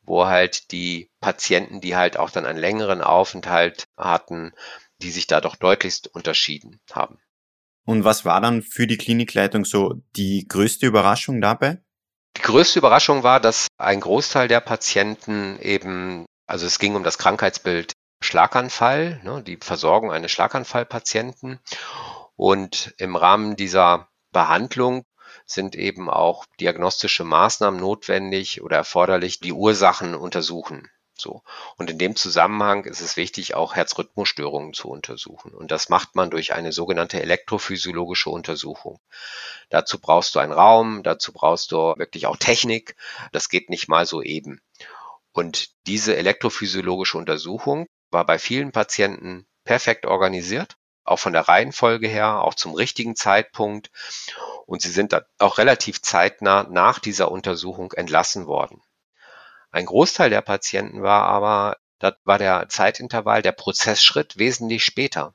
wo 0.03 0.27
halt 0.27 0.73
die 0.73 1.11
Patienten, 1.21 1.81
die 1.81 1.97
halt 1.97 2.17
auch 2.17 2.31
dann 2.31 2.47
einen 2.47 2.59
längeren 2.59 3.03
Aufenthalt 3.03 3.85
hatten, 3.97 4.53
die 5.03 5.11
sich 5.11 5.27
da 5.27 5.41
doch 5.41 5.57
deutlichst 5.57 6.09
unterschieden 6.09 6.81
haben. 6.91 7.19
Und 7.85 8.05
was 8.05 8.25
war 8.25 8.41
dann 8.41 8.63
für 8.63 8.87
die 8.87 8.97
Klinikleitung 8.97 9.65
so 9.65 9.95
die 10.17 10.47
größte 10.49 10.87
Überraschung 10.87 11.41
dabei? 11.41 11.83
Die 12.37 12.43
größte 12.43 12.79
Überraschung 12.79 13.23
war, 13.23 13.41
dass 13.41 13.67
ein 13.77 14.01
Großteil 14.01 14.49
der 14.49 14.61
Patienten 14.61 15.59
eben, 15.59 16.25
also 16.47 16.67
es 16.67 16.79
ging 16.79 16.95
um 16.95 17.03
das 17.03 17.19
Krankheitsbild 17.19 17.93
Schlaganfall, 18.21 19.21
ne, 19.25 19.43
die 19.43 19.59
Versorgung 19.61 20.13
eines 20.13 20.31
Schlaganfallpatienten. 20.31 21.59
Und 22.37 22.95
im 22.99 23.17
Rahmen 23.17 23.57
dieser 23.57 24.09
Behandlung 24.33 25.05
sind 25.47 25.75
eben 25.75 26.09
auch 26.11 26.47
diagnostische 26.61 27.25
Maßnahmen 27.25 27.79
notwendig 27.79 28.63
oder 28.63 28.77
erforderlich, 28.77 29.41
die 29.41 29.53
Ursachen 29.53 30.15
untersuchen. 30.15 30.91
So. 31.15 31.43
Und 31.77 31.91
in 31.91 31.99
dem 31.99 32.17
Zusammenhang 32.17 32.85
ist 32.85 33.01
es 33.01 33.17
wichtig, 33.17 33.55
auch 33.55 33.75
Herzrhythmusstörungen 33.77 34.73
zu 34.73 34.89
untersuchen. 34.89 35.55
Und 35.55 35.71
das 35.71 35.89
macht 35.89 36.17
man 36.17 36.31
durch 36.31 36.53
eine 36.53 36.73
sogenannte 36.73 37.21
elektrophysiologische 37.21 38.31
Untersuchung. 38.31 38.99
Dazu 39.69 40.01
brauchst 40.01 40.35
du 40.35 40.41
einen 40.41 40.53
Raum, 40.53 41.03
dazu 41.03 41.33
brauchst 41.33 41.71
du 41.73 41.95
wirklich 41.97 42.27
auch 42.27 42.37
Technik. 42.37 42.97
Das 43.31 43.49
geht 43.49 43.71
nicht 43.71 43.89
mal 43.89 44.07
so 44.07 44.23
eben. 44.23 44.61
Und 45.33 45.71
diese 45.87 46.17
elektrophysiologische 46.17 47.19
Untersuchung 47.19 47.87
war 48.11 48.27
bei 48.27 48.39
vielen 48.39 48.73
Patienten 48.73 49.47
perfekt 49.65 50.07
organisiert, 50.07 50.77
auch 51.05 51.19
von 51.19 51.33
der 51.33 51.49
Reihenfolge 51.49 52.09
her, 52.09 52.43
auch 52.43 52.55
zum 52.55 52.75
richtigen 52.75 53.17
Zeitpunkt. 53.17 53.91
Und 54.67 54.83
sie 54.83 54.91
sind 54.91 55.17
auch 55.39 55.59
relativ 55.59 56.01
zeitnah 56.03 56.65
nach 56.65 56.99
dieser 56.99 57.31
Untersuchung 57.31 57.93
entlassen 57.93 58.47
worden. 58.47 58.83
Ein 59.71 59.87
Großteil 59.87 60.31
der 60.31 60.43
Patienten 60.43 61.03
war 61.03 61.25
aber, 61.25 61.79
da 61.99 62.15
war 62.25 62.39
der 62.39 62.69
Zeitintervall, 62.69 63.43
der 63.43 63.53
Prozessschritt 63.53 64.39
wesentlich 64.39 64.85
später. 64.85 65.35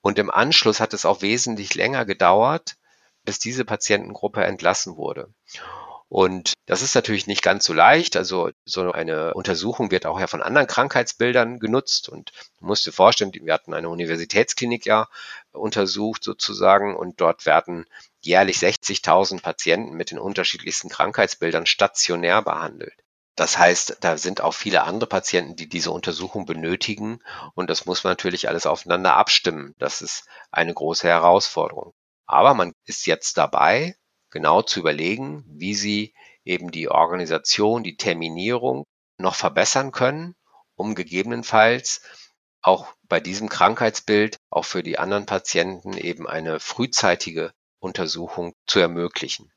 Und 0.00 0.18
im 0.18 0.30
Anschluss 0.30 0.80
hat 0.80 0.94
es 0.94 1.04
auch 1.04 1.22
wesentlich 1.22 1.74
länger 1.74 2.04
gedauert, 2.04 2.76
bis 3.24 3.38
diese 3.38 3.64
Patientengruppe 3.64 4.44
entlassen 4.44 4.96
wurde. 4.96 5.32
Und 6.08 6.54
das 6.66 6.82
ist 6.82 6.94
natürlich 6.94 7.26
nicht 7.26 7.42
ganz 7.42 7.64
so 7.64 7.72
leicht. 7.72 8.16
Also 8.16 8.50
so 8.64 8.92
eine 8.92 9.34
Untersuchung 9.34 9.90
wird 9.90 10.06
auch 10.06 10.20
ja 10.20 10.28
von 10.28 10.42
anderen 10.42 10.68
Krankheitsbildern 10.68 11.58
genutzt. 11.58 12.08
Und 12.08 12.32
du 12.58 12.66
musst 12.66 12.86
dir 12.86 12.92
vorstellen, 12.92 13.32
wir 13.34 13.52
hatten 13.52 13.74
eine 13.74 13.88
Universitätsklinik 13.88 14.86
ja 14.86 15.08
untersucht 15.52 16.22
sozusagen 16.22 16.94
und 16.96 17.20
dort 17.20 17.44
werden 17.44 17.86
jährlich 18.20 18.58
60.000 18.58 19.42
Patienten 19.42 19.96
mit 19.96 20.10
den 20.10 20.18
unterschiedlichsten 20.18 20.88
Krankheitsbildern 20.88 21.66
stationär 21.66 22.42
behandelt. 22.42 22.94
Das 23.34 23.58
heißt, 23.58 23.98
da 24.00 24.16
sind 24.16 24.40
auch 24.40 24.54
viele 24.54 24.84
andere 24.84 25.08
Patienten, 25.08 25.56
die 25.56 25.68
diese 25.68 25.90
Untersuchung 25.90 26.46
benötigen 26.46 27.20
und 27.54 27.68
das 27.68 27.84
muss 27.84 28.02
man 28.02 28.12
natürlich 28.12 28.48
alles 28.48 28.64
aufeinander 28.64 29.16
abstimmen. 29.16 29.74
Das 29.78 30.00
ist 30.00 30.26
eine 30.50 30.72
große 30.72 31.06
Herausforderung. 31.06 31.92
Aber 32.26 32.54
man 32.54 32.72
ist 32.86 33.06
jetzt 33.06 33.36
dabei, 33.36 33.96
genau 34.36 34.60
zu 34.60 34.80
überlegen, 34.80 35.44
wie 35.48 35.74
sie 35.74 36.14
eben 36.44 36.70
die 36.70 36.90
Organisation, 36.90 37.82
die 37.82 37.96
Terminierung 37.96 38.84
noch 39.18 39.34
verbessern 39.34 39.92
können, 39.92 40.34
um 40.74 40.94
gegebenenfalls 40.94 42.02
auch 42.60 42.92
bei 43.04 43.18
diesem 43.18 43.48
Krankheitsbild 43.48 44.36
auch 44.50 44.66
für 44.66 44.82
die 44.82 44.98
anderen 44.98 45.24
Patienten 45.24 45.96
eben 45.96 46.28
eine 46.28 46.60
frühzeitige 46.60 47.54
Untersuchung 47.78 48.52
zu 48.66 48.78
ermöglichen, 48.78 49.50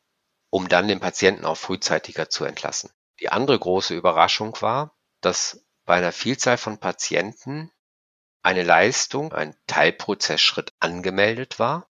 um 0.50 0.70
dann 0.70 0.88
den 0.88 1.02
Patienten 1.02 1.44
auch 1.44 1.58
frühzeitiger 1.58 2.30
zu 2.30 2.46
entlassen. 2.46 2.90
Die 3.20 3.30
andere 3.30 3.60
große 3.60 3.96
Überraschung 3.96 4.56
war, 4.62 4.96
dass 5.20 5.66
bei 5.86 5.96
einer 5.96 6.14
Vielzahl 6.14 6.58
von 6.58 6.78
Patienten 6.78 7.70
eine 8.44 8.64
Leistung, 8.64 9.34
ein 9.34 9.58
Teilprozessschritt 9.68 10.72
angemeldet 10.80 11.60
war. 11.60 11.89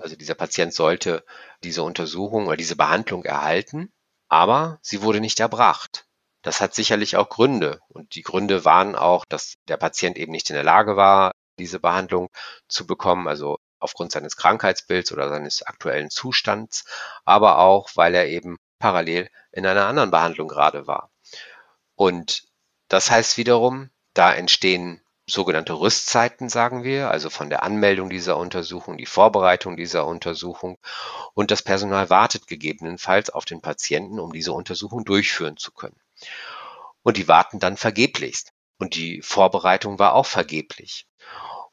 Also 0.00 0.16
dieser 0.16 0.34
Patient 0.34 0.72
sollte 0.72 1.24
diese 1.62 1.82
Untersuchung 1.82 2.46
oder 2.46 2.56
diese 2.56 2.76
Behandlung 2.76 3.24
erhalten, 3.24 3.92
aber 4.28 4.78
sie 4.82 5.02
wurde 5.02 5.20
nicht 5.20 5.40
erbracht. 5.40 6.06
Das 6.42 6.60
hat 6.60 6.74
sicherlich 6.74 7.16
auch 7.16 7.28
Gründe. 7.28 7.80
Und 7.88 8.14
die 8.14 8.22
Gründe 8.22 8.64
waren 8.64 8.94
auch, 8.96 9.24
dass 9.24 9.54
der 9.68 9.76
Patient 9.76 10.16
eben 10.16 10.32
nicht 10.32 10.48
in 10.50 10.54
der 10.54 10.64
Lage 10.64 10.96
war, 10.96 11.32
diese 11.58 11.78
Behandlung 11.78 12.30
zu 12.68 12.86
bekommen, 12.86 13.28
also 13.28 13.58
aufgrund 13.78 14.12
seines 14.12 14.36
Krankheitsbilds 14.36 15.12
oder 15.12 15.28
seines 15.28 15.62
aktuellen 15.62 16.10
Zustands, 16.10 16.84
aber 17.24 17.58
auch, 17.58 17.90
weil 17.94 18.14
er 18.14 18.28
eben 18.28 18.56
parallel 18.78 19.30
in 19.52 19.66
einer 19.66 19.86
anderen 19.86 20.10
Behandlung 20.10 20.48
gerade 20.48 20.86
war. 20.86 21.10
Und 21.94 22.44
das 22.88 23.10
heißt 23.10 23.36
wiederum, 23.36 23.90
da 24.14 24.32
entstehen 24.32 25.02
sogenannte 25.32 25.74
Rüstzeiten, 25.74 26.48
sagen 26.48 26.84
wir, 26.84 27.10
also 27.10 27.30
von 27.30 27.50
der 27.50 27.62
Anmeldung 27.62 28.10
dieser 28.10 28.36
Untersuchung, 28.36 28.96
die 28.96 29.06
Vorbereitung 29.06 29.76
dieser 29.76 30.06
Untersuchung 30.06 30.78
und 31.34 31.50
das 31.50 31.62
Personal 31.62 32.10
wartet 32.10 32.46
gegebenenfalls 32.46 33.30
auf 33.30 33.44
den 33.44 33.60
Patienten, 33.60 34.20
um 34.20 34.32
diese 34.32 34.52
Untersuchung 34.52 35.04
durchführen 35.04 35.56
zu 35.56 35.72
können. 35.72 36.00
Und 37.02 37.16
die 37.16 37.28
warten 37.28 37.58
dann 37.58 37.76
vergeblichst. 37.76 38.52
Und 38.78 38.94
die 38.94 39.20
Vorbereitung 39.20 39.98
war 39.98 40.14
auch 40.14 40.26
vergeblich. 40.26 41.06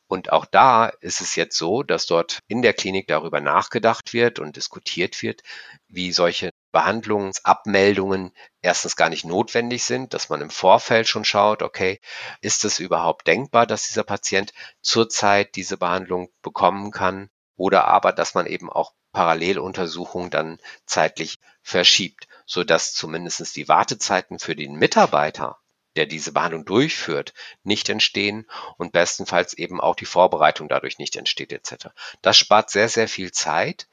Und 0.07 0.31
auch 0.31 0.45
da 0.45 0.87
ist 0.87 1.21
es 1.21 1.35
jetzt 1.35 1.57
so, 1.57 1.83
dass 1.83 2.05
dort 2.05 2.39
in 2.47 2.61
der 2.61 2.73
Klinik 2.73 3.07
darüber 3.07 3.41
nachgedacht 3.41 4.13
wird 4.13 4.39
und 4.39 4.55
diskutiert 4.55 5.21
wird, 5.21 5.41
wie 5.87 6.11
solche 6.11 6.49
Behandlungsabmeldungen 6.77 8.33
erstens 8.61 8.95
gar 8.95 9.09
nicht 9.09 9.25
notwendig 9.25 9.83
sind, 9.83 10.13
dass 10.13 10.29
man 10.29 10.41
im 10.41 10.51
Vorfeld 10.51 11.07
schon 11.07 11.25
schaut, 11.25 11.63
okay, 11.63 11.99
ist 12.39 12.65
es 12.65 12.77
überhaupt 12.77 13.25
denkbar, 13.25 13.65
dass 13.65 13.87
dieser 13.87 14.03
Patient 14.03 14.53
zurzeit 14.81 15.55
diese 15.55 15.77
Behandlung 15.77 16.29
bekommen 16.43 16.91
kann 16.91 17.31
oder 17.55 17.85
aber, 17.85 18.13
dass 18.13 18.35
man 18.35 18.45
eben 18.45 18.71
auch 18.71 18.93
Paralleluntersuchungen 19.11 20.29
dann 20.29 20.59
zeitlich 20.85 21.39
verschiebt, 21.63 22.27
so 22.45 22.63
dass 22.63 22.93
zumindest 22.93 23.55
die 23.55 23.67
Wartezeiten 23.67 24.37
für 24.37 24.55
den 24.55 24.75
Mitarbeiter 24.75 25.57
der 25.95 26.05
diese 26.05 26.31
Behandlung 26.31 26.63
durchführt, 26.63 27.33
nicht 27.63 27.89
entstehen 27.89 28.45
und 28.77 28.91
bestenfalls 28.91 29.55
eben 29.55 29.81
auch 29.81 29.95
die 29.95 30.05
Vorbereitung 30.05 30.69
dadurch 30.69 30.99
nicht 30.99 31.15
entsteht 31.15 31.51
etc. 31.51 31.87
Das 32.21 32.37
spart 32.37 32.69
sehr, 32.69 32.87
sehr 32.87 33.07
viel 33.07 33.31
Zeit, 33.31 33.87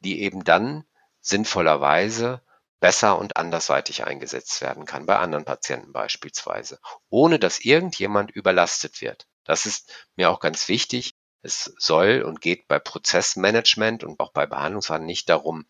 die 0.00 0.20
eben 0.20 0.44
dann 0.44 0.84
sinnvollerweise 1.26 2.40
besser 2.78 3.18
und 3.18 3.36
andersweitig 3.36 4.04
eingesetzt 4.04 4.60
werden 4.60 4.84
kann, 4.84 5.06
bei 5.06 5.18
anderen 5.18 5.44
Patienten 5.44 5.92
beispielsweise, 5.92 6.78
ohne 7.08 7.38
dass 7.38 7.60
irgendjemand 7.60 8.30
überlastet 8.30 9.00
wird. 9.00 9.26
Das 9.44 9.66
ist 9.66 9.92
mir 10.14 10.30
auch 10.30 10.40
ganz 10.40 10.68
wichtig, 10.68 11.14
es 11.42 11.72
soll 11.78 12.22
und 12.22 12.40
geht 12.40 12.66
bei 12.66 12.78
Prozessmanagement 12.78 14.04
und 14.04 14.18
auch 14.20 14.32
bei 14.32 14.46
Behandlungsverfahren 14.46 15.06
nicht 15.06 15.28
darum, 15.28 15.64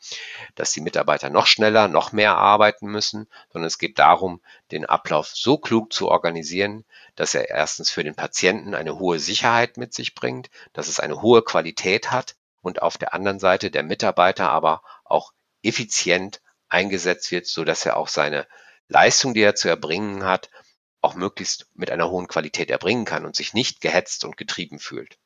dass 0.54 0.72
die 0.72 0.80
Mitarbeiter 0.80 1.28
noch 1.30 1.46
schneller, 1.46 1.86
noch 1.86 2.12
mehr 2.12 2.36
arbeiten 2.36 2.86
müssen, 2.86 3.28
sondern 3.52 3.66
es 3.66 3.78
geht 3.78 3.98
darum, 3.98 4.42
den 4.70 4.86
Ablauf 4.86 5.28
so 5.28 5.58
klug 5.58 5.92
zu 5.92 6.08
organisieren, 6.08 6.84
dass 7.14 7.34
er 7.34 7.50
erstens 7.50 7.90
für 7.90 8.04
den 8.04 8.14
Patienten 8.14 8.74
eine 8.74 8.98
hohe 8.98 9.18
Sicherheit 9.18 9.76
mit 9.76 9.92
sich 9.92 10.14
bringt, 10.14 10.48
dass 10.72 10.88
es 10.88 10.98
eine 10.98 11.20
hohe 11.20 11.42
Qualität 11.42 12.10
hat 12.10 12.36
und 12.62 12.82
auf 12.82 12.98
der 12.98 13.14
anderen 13.14 13.38
Seite 13.38 13.70
der 13.70 13.82
Mitarbeiter 13.82 14.48
aber 14.50 14.82
auch 15.04 15.32
effizient 15.66 16.40
eingesetzt 16.68 17.30
wird, 17.30 17.46
so 17.46 17.64
dass 17.64 17.86
er 17.86 17.96
auch 17.96 18.08
seine 18.08 18.46
Leistung, 18.88 19.34
die 19.34 19.42
er 19.42 19.54
zu 19.54 19.68
erbringen 19.68 20.24
hat, 20.24 20.50
auch 21.00 21.14
möglichst 21.14 21.66
mit 21.74 21.90
einer 21.90 22.10
hohen 22.10 22.28
Qualität 22.28 22.70
erbringen 22.70 23.04
kann 23.04 23.24
und 23.24 23.36
sich 23.36 23.54
nicht 23.54 23.80
gehetzt 23.80 24.24
und 24.24 24.36
getrieben 24.36 24.78
fühlt. 24.78 25.18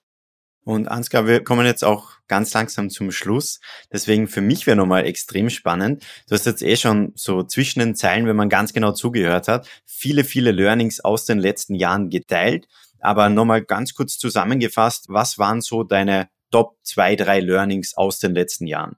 Und 0.63 0.89
Ansgar, 0.89 1.27
wir 1.27 1.43
kommen 1.43 1.65
jetzt 1.65 1.85
auch 1.85 2.13
ganz 2.29 2.53
langsam 2.53 2.91
zum 2.91 3.13
Schluss. 3.13 3.61
Deswegen 3.91 4.29
für 4.29 4.43
mich 4.43 4.67
wäre 4.67 4.77
nochmal 4.77 5.07
extrem 5.07 5.49
spannend. 5.49 6.05
Du 6.29 6.35
hast 6.35 6.45
jetzt 6.45 6.63
eh 6.63 6.77
schon 6.77 7.13
so 7.17 7.43
zwischen 7.43 7.81
den 7.81 7.95
Zeilen, 7.95 8.27
wenn 8.27 8.37
man 8.37 8.51
ganz 8.51 8.75
genau 8.75 8.93
zugehört 8.93 9.49
hat, 9.49 9.67
viele, 9.87 10.23
viele 10.23 10.53
Learnings 10.53 11.01
aus 11.01 11.25
den 11.25 11.39
letzten 11.39 11.75
Jahren 11.75 12.11
geteilt. 12.11 12.69
Aber 13.01 13.31
nochmal 13.31 13.63
ganz 13.63 13.95
kurz 13.95 14.19
zusammengefasst, 14.19 15.07
was 15.09 15.39
waren 15.39 15.63
so 15.63 15.83
deine 15.83 16.29
Top 16.51 16.77
zwei, 16.83 17.17
drei 17.17 17.41
Learnings 17.41 17.95
aus 17.95 18.19
den 18.19 18.35
letzten 18.35 18.67
Jahren? 18.67 18.97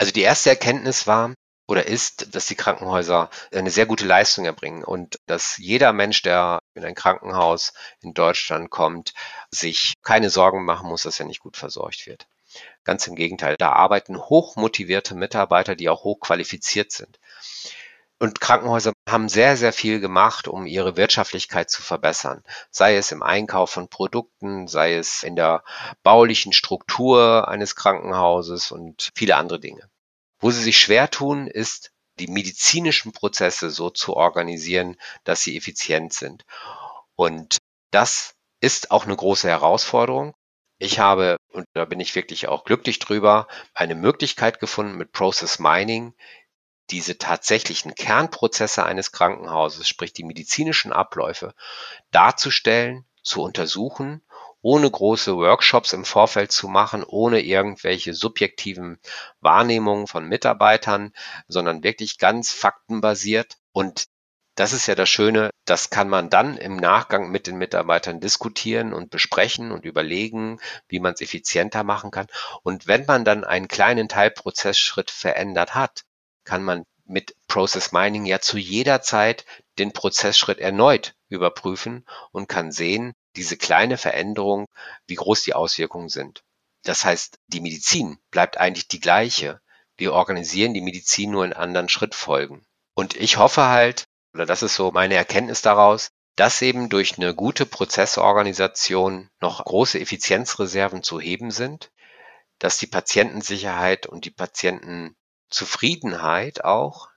Also 0.00 0.12
die 0.12 0.22
erste 0.22 0.48
Erkenntnis 0.48 1.06
war, 1.06 1.34
oder 1.68 1.86
ist, 1.86 2.34
dass 2.34 2.46
die 2.46 2.54
Krankenhäuser 2.54 3.28
eine 3.52 3.70
sehr 3.70 3.84
gute 3.84 4.06
Leistung 4.06 4.46
erbringen 4.46 4.82
und 4.82 5.18
dass 5.26 5.58
jeder 5.58 5.92
Mensch, 5.92 6.22
der 6.22 6.58
in 6.72 6.86
ein 6.86 6.94
Krankenhaus 6.94 7.74
in 8.00 8.14
Deutschland 8.14 8.70
kommt, 8.70 9.12
sich 9.50 9.92
keine 10.02 10.30
Sorgen 10.30 10.64
machen 10.64 10.88
muss, 10.88 11.02
dass 11.02 11.20
er 11.20 11.26
nicht 11.26 11.40
gut 11.40 11.58
versorgt 11.58 12.06
wird. 12.06 12.26
Ganz 12.82 13.06
im 13.08 13.14
Gegenteil, 13.14 13.56
da 13.58 13.72
arbeiten 13.72 14.18
hochmotivierte 14.18 15.14
Mitarbeiter, 15.14 15.76
die 15.76 15.90
auch 15.90 16.02
hochqualifiziert 16.02 16.92
sind. 16.92 17.20
Und 18.18 18.40
Krankenhäuser 18.40 18.92
haben 19.08 19.28
sehr, 19.28 19.56
sehr 19.58 19.72
viel 19.72 20.00
gemacht, 20.00 20.48
um 20.48 20.66
ihre 20.66 20.96
Wirtschaftlichkeit 20.96 21.70
zu 21.70 21.82
verbessern. 21.82 22.42
Sei 22.70 22.96
es 22.96 23.12
im 23.12 23.22
Einkauf 23.22 23.70
von 23.70 23.88
Produkten, 23.88 24.66
sei 24.66 24.94
es 24.94 25.22
in 25.22 25.36
der 25.36 25.62
baulichen 26.02 26.52
Struktur 26.52 27.48
eines 27.48 27.76
Krankenhauses 27.76 28.72
und 28.72 29.10
viele 29.14 29.36
andere 29.36 29.60
Dinge. 29.60 29.89
Wo 30.40 30.50
sie 30.50 30.62
sich 30.62 30.78
schwer 30.78 31.10
tun, 31.10 31.46
ist, 31.46 31.92
die 32.18 32.26
medizinischen 32.26 33.12
Prozesse 33.12 33.70
so 33.70 33.90
zu 33.90 34.14
organisieren, 34.14 34.96
dass 35.24 35.42
sie 35.42 35.56
effizient 35.56 36.12
sind. 36.12 36.44
Und 37.14 37.58
das 37.90 38.34
ist 38.60 38.90
auch 38.90 39.04
eine 39.04 39.16
große 39.16 39.48
Herausforderung. 39.48 40.34
Ich 40.78 40.98
habe, 40.98 41.36
und 41.52 41.66
da 41.74 41.84
bin 41.84 42.00
ich 42.00 42.14
wirklich 42.14 42.48
auch 42.48 42.64
glücklich 42.64 42.98
drüber, 42.98 43.48
eine 43.74 43.94
Möglichkeit 43.94 44.60
gefunden 44.60 44.96
mit 44.96 45.12
Process 45.12 45.58
Mining, 45.58 46.14
diese 46.90 47.18
tatsächlichen 47.18 47.94
Kernprozesse 47.94 48.84
eines 48.84 49.12
Krankenhauses, 49.12 49.86
sprich 49.86 50.12
die 50.12 50.24
medizinischen 50.24 50.92
Abläufe, 50.92 51.54
darzustellen, 52.10 53.04
zu 53.22 53.42
untersuchen 53.42 54.22
ohne 54.62 54.90
große 54.90 55.36
Workshops 55.36 55.92
im 55.92 56.04
Vorfeld 56.04 56.52
zu 56.52 56.68
machen, 56.68 57.04
ohne 57.04 57.40
irgendwelche 57.40 58.14
subjektiven 58.14 58.98
Wahrnehmungen 59.40 60.06
von 60.06 60.26
Mitarbeitern, 60.26 61.12
sondern 61.48 61.82
wirklich 61.82 62.18
ganz 62.18 62.52
faktenbasiert. 62.52 63.56
Und 63.72 64.06
das 64.56 64.72
ist 64.72 64.86
ja 64.86 64.94
das 64.94 65.08
Schöne, 65.08 65.50
das 65.64 65.88
kann 65.88 66.08
man 66.08 66.28
dann 66.28 66.58
im 66.58 66.76
Nachgang 66.76 67.30
mit 67.30 67.46
den 67.46 67.56
Mitarbeitern 67.56 68.20
diskutieren 68.20 68.92
und 68.92 69.10
besprechen 69.10 69.72
und 69.72 69.86
überlegen, 69.86 70.60
wie 70.88 71.00
man 71.00 71.14
es 71.14 71.22
effizienter 71.22 71.82
machen 71.82 72.10
kann. 72.10 72.26
Und 72.62 72.86
wenn 72.86 73.06
man 73.06 73.24
dann 73.24 73.44
einen 73.44 73.68
kleinen 73.68 74.08
Teilprozessschritt 74.08 75.10
verändert 75.10 75.74
hat, 75.74 76.04
kann 76.44 76.62
man 76.62 76.84
mit 77.06 77.34
Process 77.48 77.92
Mining 77.92 78.26
ja 78.26 78.40
zu 78.40 78.58
jeder 78.58 79.02
Zeit 79.02 79.44
den 79.78 79.92
Prozessschritt 79.92 80.58
erneut 80.58 81.14
überprüfen 81.28 82.04
und 82.30 82.48
kann 82.48 82.70
sehen, 82.70 83.14
diese 83.36 83.56
kleine 83.56 83.96
Veränderung, 83.96 84.66
wie 85.06 85.14
groß 85.14 85.42
die 85.42 85.54
Auswirkungen 85.54 86.08
sind. 86.08 86.42
Das 86.82 87.04
heißt, 87.04 87.38
die 87.46 87.60
Medizin 87.60 88.18
bleibt 88.30 88.58
eigentlich 88.58 88.88
die 88.88 89.00
gleiche. 89.00 89.60
Wir 89.96 90.12
organisieren 90.12 90.74
die 90.74 90.80
Medizin 90.80 91.30
nur 91.30 91.44
in 91.44 91.52
anderen 91.52 91.88
Schrittfolgen. 91.88 92.64
Und 92.94 93.14
ich 93.16 93.36
hoffe 93.36 93.66
halt, 93.66 94.08
oder 94.34 94.46
das 94.46 94.62
ist 94.62 94.74
so 94.74 94.90
meine 94.90 95.14
Erkenntnis 95.14 95.62
daraus, 95.62 96.10
dass 96.36 96.62
eben 96.62 96.88
durch 96.88 97.18
eine 97.18 97.34
gute 97.34 97.66
Prozessorganisation 97.66 99.28
noch 99.40 99.62
große 99.62 100.00
Effizienzreserven 100.00 101.02
zu 101.02 101.20
heben 101.20 101.50
sind, 101.50 101.90
dass 102.58 102.78
die 102.78 102.86
Patientensicherheit 102.86 104.06
und 104.06 104.24
die 104.24 104.30
Patientenzufriedenheit 104.30 106.64
auch 106.64 107.09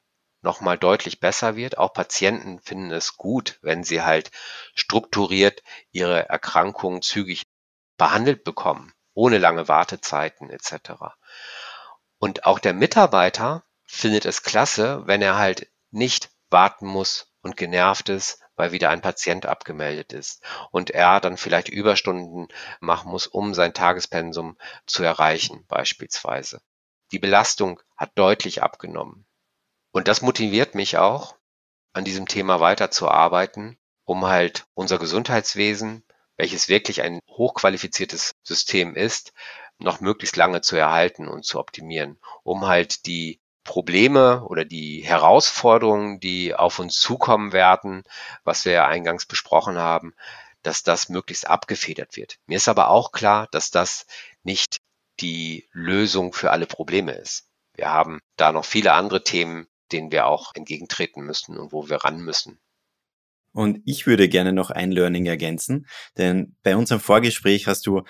nochmal 0.44 0.78
deutlich 0.78 1.20
besser 1.20 1.56
wird. 1.56 1.78
Auch 1.78 1.94
Patienten 1.94 2.60
finden 2.60 2.92
es 2.92 3.18
gut, 3.18 3.58
wenn 3.62 3.84
sie 3.84 4.04
halt 4.04 4.32
strukturiert 4.76 5.64
ihre 5.92 6.30
Erkrankungen 6.30 7.02
zügig 7.02 7.44
behandelt 7.98 8.44
bekommen, 8.44 8.94
ohne 9.14 9.38
lange 9.38 9.68
Wartezeiten 9.68 10.50
etc. 10.50 11.16
Und 12.18 12.46
auch 12.46 12.60
der 12.60 12.74
Mitarbeiter 12.74 13.64
findet 13.86 14.26
es 14.26 14.44
klasse, 14.44 15.04
wenn 15.06 15.22
er 15.22 15.38
halt 15.38 15.68
nicht 15.92 16.30
warten 16.50 16.88
muss 16.88 17.34
und 17.42 17.58
genervt 17.58 18.10
ist, 18.10 18.40
weil 18.56 18.72
wieder 18.72 18.90
ein 18.90 19.02
Patient 19.02 19.46
abgemeldet 19.46 20.14
ist 20.14 20.44
und 20.72 20.92
er 20.92 21.20
dann 21.20 21.38
vielleicht 21.38 21.70
Überstunden 21.70 22.48
machen 22.80 23.12
muss, 23.12 23.28
um 23.28 23.54
sein 23.54 23.74
Tagespensum 23.74 24.58
zu 24.86 25.04
erreichen 25.04 25.66
beispielsweise. 25.68 26.62
Die 27.12 27.20
Belastung 27.20 27.82
hat 27.98 28.12
deutlich 28.16 28.62
abgenommen. 28.64 29.26
Und 29.94 30.08
das 30.08 30.24
motiviert 30.24 30.74
mich 30.74 30.98
auch, 30.98 31.36
an 31.94 32.04
diesem 32.04 32.28
Thema 32.28 32.60
weiterzuarbeiten, 32.60 33.78
um 34.06 34.26
halt 34.26 34.66
unser 34.74 34.98
Gesundheitswesen, 34.98 36.04
welches 36.36 36.68
wirklich 36.68 37.04
ein 37.04 37.20
hochqualifiziertes 37.30 38.34
System 38.42 38.96
ist, 38.96 39.34
noch 39.78 40.02
möglichst 40.02 40.36
lange 40.36 40.62
zu 40.62 40.76
erhalten 40.76 41.28
und 41.28 41.46
zu 41.46 41.60
optimieren, 41.60 42.20
um 42.42 42.66
halt 42.66 43.06
die 43.06 43.40
Probleme 43.64 44.44
oder 44.46 44.66
die 44.66 45.02
Herausforderungen, 45.02 46.20
die 46.20 46.56
auf 46.56 46.80
uns 46.80 47.00
zukommen 47.00 47.54
werden, 47.54 48.04
was 48.44 48.66
wir 48.66 48.72
ja 48.72 48.88
eingangs 48.88 49.28
besprochen 49.28 49.78
haben, 49.78 50.16
dass 50.64 50.82
das 50.82 51.08
möglichst 51.08 51.48
abgefedert 51.48 52.18
wird. 52.18 52.40
Mir 52.48 52.58
ist 52.58 52.68
aber 52.68 52.90
auch 52.90 53.12
klar, 53.12 53.48
dass 53.52 53.70
das 53.70 54.08
nicht 54.42 54.78
die 55.20 55.70
Lösung 55.72 56.34
für 56.34 56.50
alle 56.50 56.66
Probleme 56.66 57.12
ist. 57.12 57.48
Wir 57.76 57.92
haben 57.92 58.22
da 58.38 58.52
noch 58.52 58.66
viele 58.66 58.94
andere 58.94 59.24
Themen, 59.24 59.68
denen 59.94 60.12
wir 60.12 60.26
auch 60.26 60.54
entgegentreten 60.56 61.24
müssen 61.24 61.58
und 61.58 61.72
wo 61.72 61.88
wir 61.90 61.98
ran 61.98 62.20
müssen. 62.20 62.60
Und 63.54 63.82
ich 63.86 64.08
würde 64.08 64.28
gerne 64.28 64.52
noch 64.52 64.72
ein 64.72 64.92
Learning 64.92 65.28
ergänzen, 65.28 65.86
denn 66.18 66.56
bei 66.64 66.76
unserem 66.76 67.00
Vorgespräch 67.00 67.68
hast 67.68 67.86
du 67.86 68.02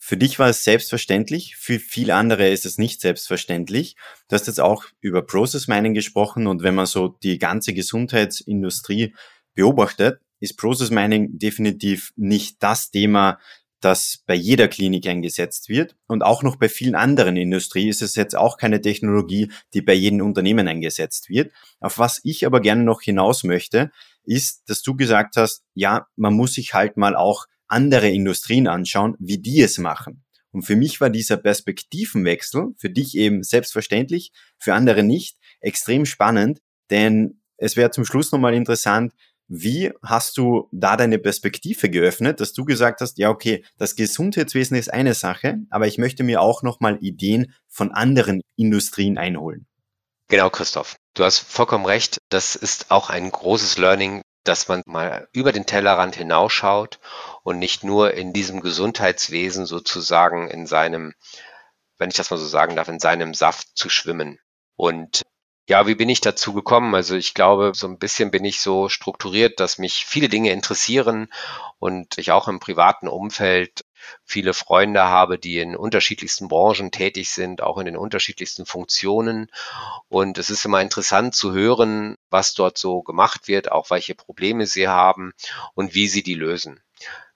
für 0.00 0.16
dich 0.16 0.38
war 0.38 0.48
es 0.48 0.62
selbstverständlich, 0.64 1.56
für 1.56 1.80
viele 1.80 2.14
andere 2.14 2.48
ist 2.48 2.64
es 2.64 2.78
nicht 2.78 3.00
selbstverständlich. 3.00 3.96
Du 4.28 4.34
hast 4.34 4.46
jetzt 4.46 4.60
auch 4.60 4.84
über 5.00 5.22
Process 5.22 5.66
Mining 5.66 5.92
gesprochen 5.92 6.46
und 6.46 6.62
wenn 6.62 6.76
man 6.76 6.86
so 6.86 7.08
die 7.08 7.38
ganze 7.38 7.74
Gesundheitsindustrie 7.74 9.14
beobachtet, 9.54 10.20
ist 10.40 10.56
Process 10.56 10.90
Mining 10.90 11.38
definitiv 11.38 12.12
nicht 12.16 12.62
das 12.62 12.90
Thema, 12.90 13.40
das 13.80 14.22
bei 14.26 14.34
jeder 14.34 14.68
Klinik 14.68 15.06
eingesetzt 15.06 15.68
wird. 15.68 15.96
Und 16.06 16.22
auch 16.22 16.42
noch 16.42 16.56
bei 16.56 16.68
vielen 16.68 16.94
anderen 16.94 17.36
Industrien 17.36 17.88
ist 17.88 18.02
es 18.02 18.14
jetzt 18.16 18.36
auch 18.36 18.56
keine 18.56 18.80
Technologie, 18.80 19.50
die 19.74 19.82
bei 19.82 19.94
jedem 19.94 20.20
Unternehmen 20.20 20.66
eingesetzt 20.66 21.28
wird. 21.28 21.52
Auf 21.80 21.98
was 21.98 22.20
ich 22.24 22.44
aber 22.46 22.60
gerne 22.60 22.82
noch 22.82 23.02
hinaus 23.02 23.44
möchte, 23.44 23.90
ist, 24.24 24.68
dass 24.68 24.82
du 24.82 24.96
gesagt 24.96 25.36
hast, 25.36 25.62
ja, 25.74 26.06
man 26.16 26.34
muss 26.34 26.54
sich 26.54 26.74
halt 26.74 26.96
mal 26.96 27.16
auch 27.16 27.46
andere 27.68 28.08
Industrien 28.08 28.66
anschauen, 28.66 29.14
wie 29.18 29.38
die 29.38 29.60
es 29.60 29.78
machen. 29.78 30.24
Und 30.50 30.62
für 30.62 30.76
mich 30.76 31.00
war 31.00 31.10
dieser 31.10 31.36
Perspektivenwechsel, 31.36 32.74
für 32.78 32.90
dich 32.90 33.16
eben 33.16 33.42
selbstverständlich, 33.42 34.32
für 34.58 34.74
andere 34.74 35.02
nicht, 35.02 35.36
extrem 35.60 36.06
spannend, 36.06 36.60
denn 36.90 37.42
es 37.58 37.76
wäre 37.76 37.90
zum 37.90 38.04
Schluss 38.04 38.32
nochmal 38.32 38.54
interessant, 38.54 39.12
wie 39.48 39.92
hast 40.02 40.36
du 40.36 40.68
da 40.72 40.96
deine 40.96 41.18
Perspektive 41.18 41.88
geöffnet, 41.88 42.40
dass 42.40 42.52
du 42.52 42.64
gesagt 42.64 43.00
hast, 43.00 43.18
ja, 43.18 43.30
okay, 43.30 43.64
das 43.78 43.96
Gesundheitswesen 43.96 44.76
ist 44.76 44.92
eine 44.92 45.14
Sache, 45.14 45.58
aber 45.70 45.86
ich 45.86 45.98
möchte 45.98 46.22
mir 46.22 46.42
auch 46.42 46.62
nochmal 46.62 46.98
Ideen 47.00 47.54
von 47.66 47.90
anderen 47.90 48.42
Industrien 48.56 49.16
einholen? 49.18 49.66
Genau, 50.28 50.50
Christoph. 50.50 50.96
Du 51.14 51.24
hast 51.24 51.38
vollkommen 51.38 51.86
recht. 51.86 52.18
Das 52.28 52.54
ist 52.54 52.90
auch 52.90 53.08
ein 53.08 53.30
großes 53.30 53.78
Learning, 53.78 54.20
dass 54.44 54.68
man 54.68 54.82
mal 54.86 55.28
über 55.32 55.52
den 55.52 55.64
Tellerrand 55.64 56.14
hinausschaut 56.14 57.00
und 57.42 57.58
nicht 57.58 57.84
nur 57.84 58.12
in 58.12 58.34
diesem 58.34 58.60
Gesundheitswesen 58.60 59.64
sozusagen 59.64 60.48
in 60.48 60.66
seinem, 60.66 61.14
wenn 61.96 62.10
ich 62.10 62.16
das 62.16 62.30
mal 62.30 62.36
so 62.36 62.46
sagen 62.46 62.76
darf, 62.76 62.88
in 62.88 63.00
seinem 63.00 63.32
Saft 63.32 63.68
zu 63.74 63.88
schwimmen. 63.88 64.38
Und 64.76 65.22
ja, 65.68 65.86
wie 65.86 65.94
bin 65.94 66.08
ich 66.08 66.22
dazu 66.22 66.54
gekommen? 66.54 66.94
Also 66.94 67.14
ich 67.14 67.34
glaube, 67.34 67.72
so 67.74 67.86
ein 67.86 67.98
bisschen 67.98 68.30
bin 68.30 68.42
ich 68.46 68.60
so 68.62 68.88
strukturiert, 68.88 69.60
dass 69.60 69.76
mich 69.76 70.06
viele 70.06 70.30
Dinge 70.30 70.50
interessieren 70.50 71.28
und 71.78 72.16
ich 72.16 72.32
auch 72.32 72.48
im 72.48 72.58
privaten 72.58 73.06
Umfeld 73.06 73.84
viele 74.24 74.54
Freunde 74.54 75.02
habe, 75.02 75.38
die 75.38 75.58
in 75.58 75.76
unterschiedlichsten 75.76 76.48
Branchen 76.48 76.90
tätig 76.90 77.28
sind, 77.28 77.62
auch 77.62 77.76
in 77.76 77.84
den 77.84 77.98
unterschiedlichsten 77.98 78.64
Funktionen. 78.64 79.50
Und 80.08 80.38
es 80.38 80.48
ist 80.48 80.64
immer 80.64 80.80
interessant 80.80 81.34
zu 81.34 81.52
hören, 81.52 82.16
was 82.30 82.54
dort 82.54 82.78
so 82.78 83.02
gemacht 83.02 83.46
wird, 83.46 83.70
auch 83.70 83.90
welche 83.90 84.14
Probleme 84.14 84.64
sie 84.64 84.88
haben 84.88 85.34
und 85.74 85.94
wie 85.94 86.08
sie 86.08 86.22
die 86.22 86.34
lösen. 86.34 86.82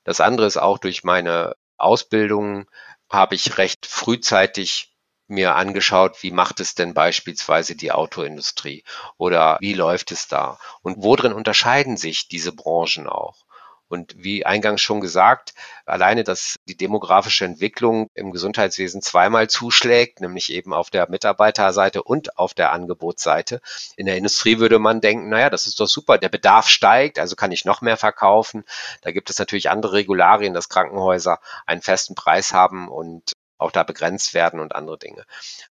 Das 0.04 0.20
andere 0.20 0.46
ist 0.46 0.56
auch 0.56 0.78
durch 0.78 1.04
meine 1.04 1.54
Ausbildung 1.76 2.64
habe 3.10 3.34
ich 3.34 3.58
recht 3.58 3.84
frühzeitig 3.84 4.91
mir 5.28 5.56
angeschaut, 5.56 6.22
wie 6.22 6.30
macht 6.30 6.60
es 6.60 6.74
denn 6.74 6.94
beispielsweise 6.94 7.74
die 7.74 7.92
Autoindustrie 7.92 8.84
oder 9.16 9.58
wie 9.60 9.74
läuft 9.74 10.12
es 10.12 10.28
da 10.28 10.58
und 10.82 11.02
worin 11.02 11.32
unterscheiden 11.32 11.96
sich 11.96 12.28
diese 12.28 12.52
Branchen 12.52 13.06
auch. 13.06 13.44
Und 13.92 14.14
wie 14.16 14.46
eingangs 14.46 14.80
schon 14.80 15.02
gesagt, 15.02 15.52
alleine, 15.84 16.24
dass 16.24 16.56
die 16.66 16.78
demografische 16.78 17.44
Entwicklung 17.44 18.08
im 18.14 18.30
Gesundheitswesen 18.30 19.02
zweimal 19.02 19.50
zuschlägt, 19.50 20.22
nämlich 20.22 20.50
eben 20.50 20.72
auf 20.72 20.88
der 20.88 21.10
Mitarbeiterseite 21.10 22.02
und 22.02 22.38
auf 22.38 22.54
der 22.54 22.72
Angebotsseite. 22.72 23.60
In 23.96 24.06
der 24.06 24.16
Industrie 24.16 24.58
würde 24.58 24.78
man 24.78 25.02
denken, 25.02 25.28
naja, 25.28 25.50
das 25.50 25.66
ist 25.66 25.78
doch 25.78 25.88
super, 25.88 26.16
der 26.16 26.30
Bedarf 26.30 26.68
steigt, 26.68 27.18
also 27.18 27.36
kann 27.36 27.52
ich 27.52 27.66
noch 27.66 27.82
mehr 27.82 27.98
verkaufen. 27.98 28.64
Da 29.02 29.12
gibt 29.12 29.28
es 29.28 29.38
natürlich 29.38 29.68
andere 29.68 29.92
Regularien, 29.92 30.54
dass 30.54 30.70
Krankenhäuser 30.70 31.38
einen 31.66 31.82
festen 31.82 32.14
Preis 32.14 32.54
haben 32.54 32.88
und 32.88 33.32
auch 33.62 33.72
da 33.72 33.82
begrenzt 33.82 34.34
werden 34.34 34.60
und 34.60 34.74
andere 34.74 34.98
Dinge. 34.98 35.24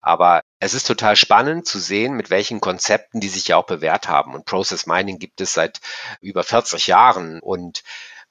Aber 0.02 0.42
es 0.60 0.74
ist 0.74 0.88
total 0.88 1.16
spannend 1.16 1.68
zu 1.68 1.80
sehen, 1.80 2.14
mit 2.14 2.30
welchen 2.30 2.62
Konzepten 2.62 3.22
die 3.22 3.30
sich 3.30 3.48
ja 3.48 3.58
auch 3.58 3.66
bewährt 3.66 4.08
haben. 4.08 4.34
Und 4.34 4.46
Process 4.46 4.86
Mining 4.86 5.20
gibt 5.20 5.42
es 5.42 5.54
seit 5.54 5.80
über 6.22 6.44
40 6.44 6.88
Jahren 6.88 7.40
und 7.40 7.84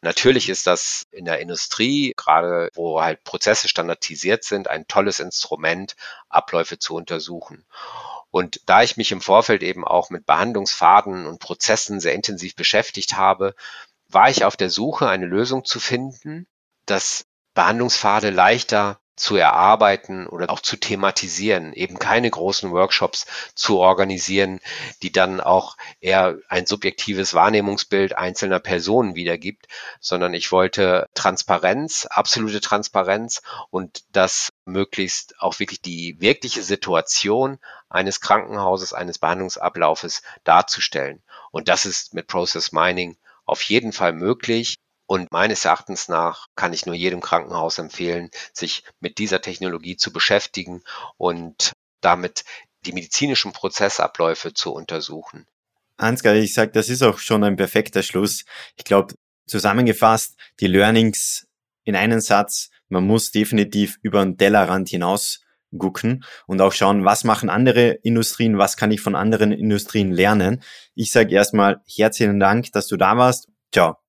Natürlich 0.04 0.50
ist 0.50 0.66
das 0.66 1.06
in 1.12 1.24
der 1.24 1.40
Industrie, 1.40 2.12
gerade 2.14 2.68
wo 2.74 3.00
halt 3.00 3.24
Prozesse 3.24 3.70
standardisiert 3.70 4.44
sind, 4.44 4.68
ein 4.68 4.86
tolles 4.86 5.18
Instrument, 5.18 5.96
Abläufe 6.28 6.78
zu 6.78 6.94
untersuchen. 6.94 7.64
Und 8.30 8.60
da 8.66 8.82
ich 8.82 8.98
mich 8.98 9.12
im 9.12 9.22
Vorfeld 9.22 9.62
eben 9.62 9.82
auch 9.82 10.10
mit 10.10 10.26
Behandlungspfaden 10.26 11.24
und 11.24 11.40
Prozessen 11.40 12.00
sehr 12.00 12.12
intensiv 12.12 12.54
beschäftigt 12.54 13.16
habe, 13.16 13.54
war 14.08 14.28
ich 14.28 14.44
auf 14.44 14.58
der 14.58 14.68
Suche, 14.68 15.08
eine 15.08 15.24
Lösung 15.24 15.64
zu 15.64 15.80
finden, 15.80 16.46
dass 16.84 17.24
Behandlungspfade 17.54 18.28
leichter 18.28 19.00
zu 19.16 19.36
erarbeiten 19.36 20.26
oder 20.26 20.50
auch 20.50 20.60
zu 20.60 20.76
thematisieren, 20.76 21.72
eben 21.72 21.98
keine 21.98 22.30
großen 22.30 22.72
Workshops 22.72 23.26
zu 23.54 23.78
organisieren, 23.78 24.60
die 25.02 25.12
dann 25.12 25.40
auch 25.40 25.76
eher 26.00 26.36
ein 26.48 26.66
subjektives 26.66 27.34
Wahrnehmungsbild 27.34 28.16
einzelner 28.16 28.60
Personen 28.60 29.14
wiedergibt, 29.14 29.66
sondern 30.00 30.34
ich 30.34 30.50
wollte 30.50 31.08
Transparenz, 31.14 32.06
absolute 32.10 32.60
Transparenz 32.60 33.42
und 33.70 34.04
das 34.12 34.52
möglichst 34.64 35.40
auch 35.40 35.58
wirklich 35.58 35.80
die 35.80 36.20
wirkliche 36.20 36.62
Situation 36.62 37.58
eines 37.88 38.20
Krankenhauses, 38.20 38.92
eines 38.92 39.18
Behandlungsablaufes 39.18 40.22
darzustellen. 40.42 41.22
Und 41.52 41.68
das 41.68 41.86
ist 41.86 42.14
mit 42.14 42.26
Process 42.26 42.72
Mining 42.72 43.16
auf 43.44 43.62
jeden 43.62 43.92
Fall 43.92 44.12
möglich. 44.12 44.78
Und 45.06 45.32
meines 45.32 45.64
Erachtens 45.64 46.08
nach 46.08 46.46
kann 46.56 46.72
ich 46.72 46.86
nur 46.86 46.94
jedem 46.94 47.20
Krankenhaus 47.20 47.78
empfehlen, 47.78 48.30
sich 48.52 48.84
mit 49.00 49.18
dieser 49.18 49.40
Technologie 49.40 49.96
zu 49.96 50.12
beschäftigen 50.12 50.82
und 51.16 51.72
damit 52.00 52.44
die 52.86 52.92
medizinischen 52.92 53.52
Prozessabläufe 53.52 54.54
zu 54.54 54.72
untersuchen. 54.72 55.46
Ansgar, 55.96 56.34
ich 56.34 56.54
sage, 56.54 56.72
das 56.72 56.88
ist 56.88 57.02
auch 57.02 57.18
schon 57.18 57.44
ein 57.44 57.56
perfekter 57.56 58.02
Schluss. 58.02 58.44
Ich 58.76 58.84
glaube, 58.84 59.14
zusammengefasst, 59.46 60.36
die 60.60 60.66
Learnings 60.66 61.46
in 61.84 61.96
einen 61.96 62.20
Satz, 62.20 62.70
man 62.88 63.06
muss 63.06 63.30
definitiv 63.30 63.98
über 64.02 64.24
den 64.24 64.36
Tellerrand 64.36 64.88
hinaus 64.88 65.40
gucken 65.76 66.24
und 66.46 66.60
auch 66.60 66.72
schauen, 66.72 67.04
was 67.04 67.24
machen 67.24 67.50
andere 67.50 67.90
Industrien, 68.02 68.58
was 68.58 68.76
kann 68.76 68.90
ich 68.90 69.00
von 69.00 69.16
anderen 69.16 69.52
Industrien 69.52 70.12
lernen. 70.12 70.62
Ich 70.94 71.10
sage 71.10 71.34
erstmal 71.34 71.82
herzlichen 71.86 72.40
Dank, 72.40 72.72
dass 72.72 72.86
du 72.86 72.96
da 72.96 73.16
warst. 73.16 73.48
Ciao. 73.72 74.03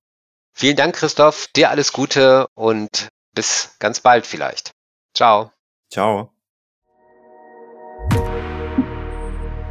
Vielen 0.58 0.76
Dank, 0.76 0.96
Christoph. 0.96 1.48
Dir 1.54 1.68
alles 1.68 1.92
Gute 1.92 2.46
und 2.54 3.08
bis 3.34 3.76
ganz 3.78 4.00
bald 4.00 4.24
vielleicht. 4.24 4.70
Ciao. 5.12 5.52
Ciao. 5.92 6.30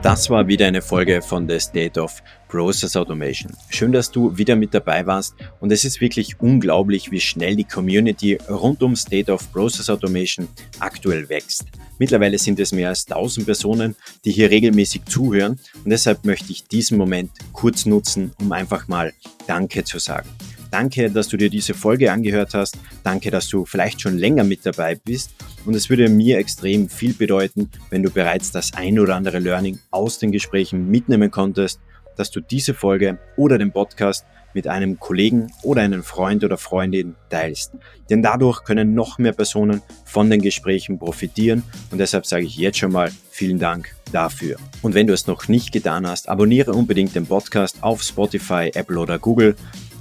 Das 0.04 0.30
war 0.30 0.48
wieder 0.48 0.68
eine 0.68 0.84
Folge 0.84 1.24
von 1.24 1.50
The 1.50 1.60
State 1.60 2.00
of 2.00 2.22
Process 2.50 2.96
Automation. 2.96 3.52
Schön, 3.70 3.94
dass 3.94 4.12
du 4.12 4.38
wieder 4.38 4.56
mit 4.56 4.76
dabei 4.76 5.08
warst 5.08 5.34
und 5.60 5.72
es 5.72 5.86
ist 5.86 6.02
wirklich 6.02 6.40
unglaublich, 6.40 7.10
wie 7.10 7.20
schnell 7.20 7.56
die 7.56 7.64
Community 7.64 8.38
rund 8.48 8.84
um 8.84 8.96
State 8.96 9.32
of 9.32 9.52
Process 9.52 9.90
Automation 9.90 10.48
aktuell 10.78 11.28
wächst. 11.30 11.66
Mittlerweile 11.98 12.38
sind 12.38 12.60
es 12.60 12.72
mehr 12.72 12.90
als 12.90 13.08
1000 13.08 13.48
Personen, 13.48 13.96
die 14.24 14.32
hier 14.32 14.52
regelmäßig 14.52 15.06
zuhören 15.06 15.60
und 15.84 15.90
deshalb 15.90 16.26
möchte 16.26 16.52
ich 16.52 16.68
diesen 16.68 17.00
Moment 17.00 17.32
kurz 17.54 17.88
nutzen, 17.88 18.34
um 18.40 18.52
einfach 18.52 18.88
mal 18.88 19.14
Danke 19.48 19.84
zu 19.84 19.98
sagen. 19.98 20.30
Danke, 20.78 21.10
dass 21.10 21.30
du 21.30 21.38
dir 21.38 21.50
diese 21.50 21.74
Folge 21.74 22.12
angehört 22.12 22.54
hast. 22.54 22.78
Danke, 23.02 23.32
dass 23.32 23.48
du 23.48 23.64
vielleicht 23.64 24.02
schon 24.02 24.18
länger 24.18 24.44
mit 24.44 24.66
dabei 24.66 24.96
bist. 24.96 25.34
Und 25.66 25.74
es 25.74 25.90
würde 25.90 26.10
mir 26.10 26.38
extrem 26.38 26.90
viel 26.90 27.14
bedeuten, 27.14 27.72
wenn 27.92 28.04
du 28.04 28.10
bereits 28.10 28.52
das 28.52 28.74
ein 28.74 29.00
oder 29.00 29.16
andere 29.16 29.40
Learning 29.40 29.80
aus 29.92 30.20
den 30.20 30.34
Gesprächen 30.34 30.90
mitnehmen 30.90 31.32
konntest, 31.32 31.80
dass 32.18 32.30
du 32.30 32.42
diese 32.42 32.74
Folge 32.74 33.18
oder 33.38 33.58
den 33.58 33.72
Podcast 33.72 34.26
mit 34.54 34.68
einem 34.68 35.00
Kollegen 35.00 35.48
oder 35.64 35.82
einem 35.82 36.04
Freund 36.04 36.44
oder 36.44 36.58
Freundin 36.58 37.16
teilst. 37.30 37.72
Denn 38.10 38.22
dadurch 38.22 38.66
können 38.66 38.94
noch 38.94 39.18
mehr 39.18 39.32
Personen 39.32 39.82
von 40.04 40.30
den 40.30 40.42
Gesprächen 40.42 41.00
profitieren 41.00 41.64
und 41.92 42.00
deshalb 42.00 42.26
sage 42.26 42.44
ich 42.44 42.58
jetzt 42.58 42.80
schon 42.80 42.92
mal 42.92 43.12
vielen 43.32 43.60
Dank 43.60 43.96
dafür. 44.12 44.58
Und 44.82 44.94
wenn 44.94 45.08
du 45.08 45.14
es 45.14 45.28
noch 45.28 45.48
nicht 45.48 45.72
getan 45.72 46.06
hast, 46.06 46.28
abonniere 46.30 46.74
unbedingt 46.74 47.16
den 47.16 47.26
Podcast 47.26 47.82
auf 47.82 48.02
Spotify, 48.02 48.72
Apple 48.74 49.00
oder 49.00 49.20
Google 49.20 49.56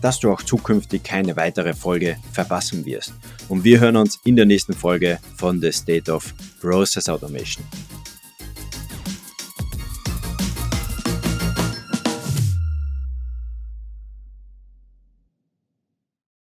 dass 0.05 0.21
du 0.21 0.31
auch 0.31 0.43
zukünftig 0.43 1.03
keine 1.03 1.35
weitere 1.35 1.73
Folge 1.73 2.19
verpassen 2.31 2.85
wirst. 2.85 3.14
Und 3.49 3.64
wir 3.64 3.81
hören 3.81 3.97
uns 3.97 4.21
in 4.25 4.37
der 4.37 4.45
nächsten 4.45 4.75
Folge 4.75 5.19
von 5.38 5.62
The 5.62 5.73
State 5.73 6.12
of 6.12 6.35
Process 6.61 7.09
Automation. 7.09 7.64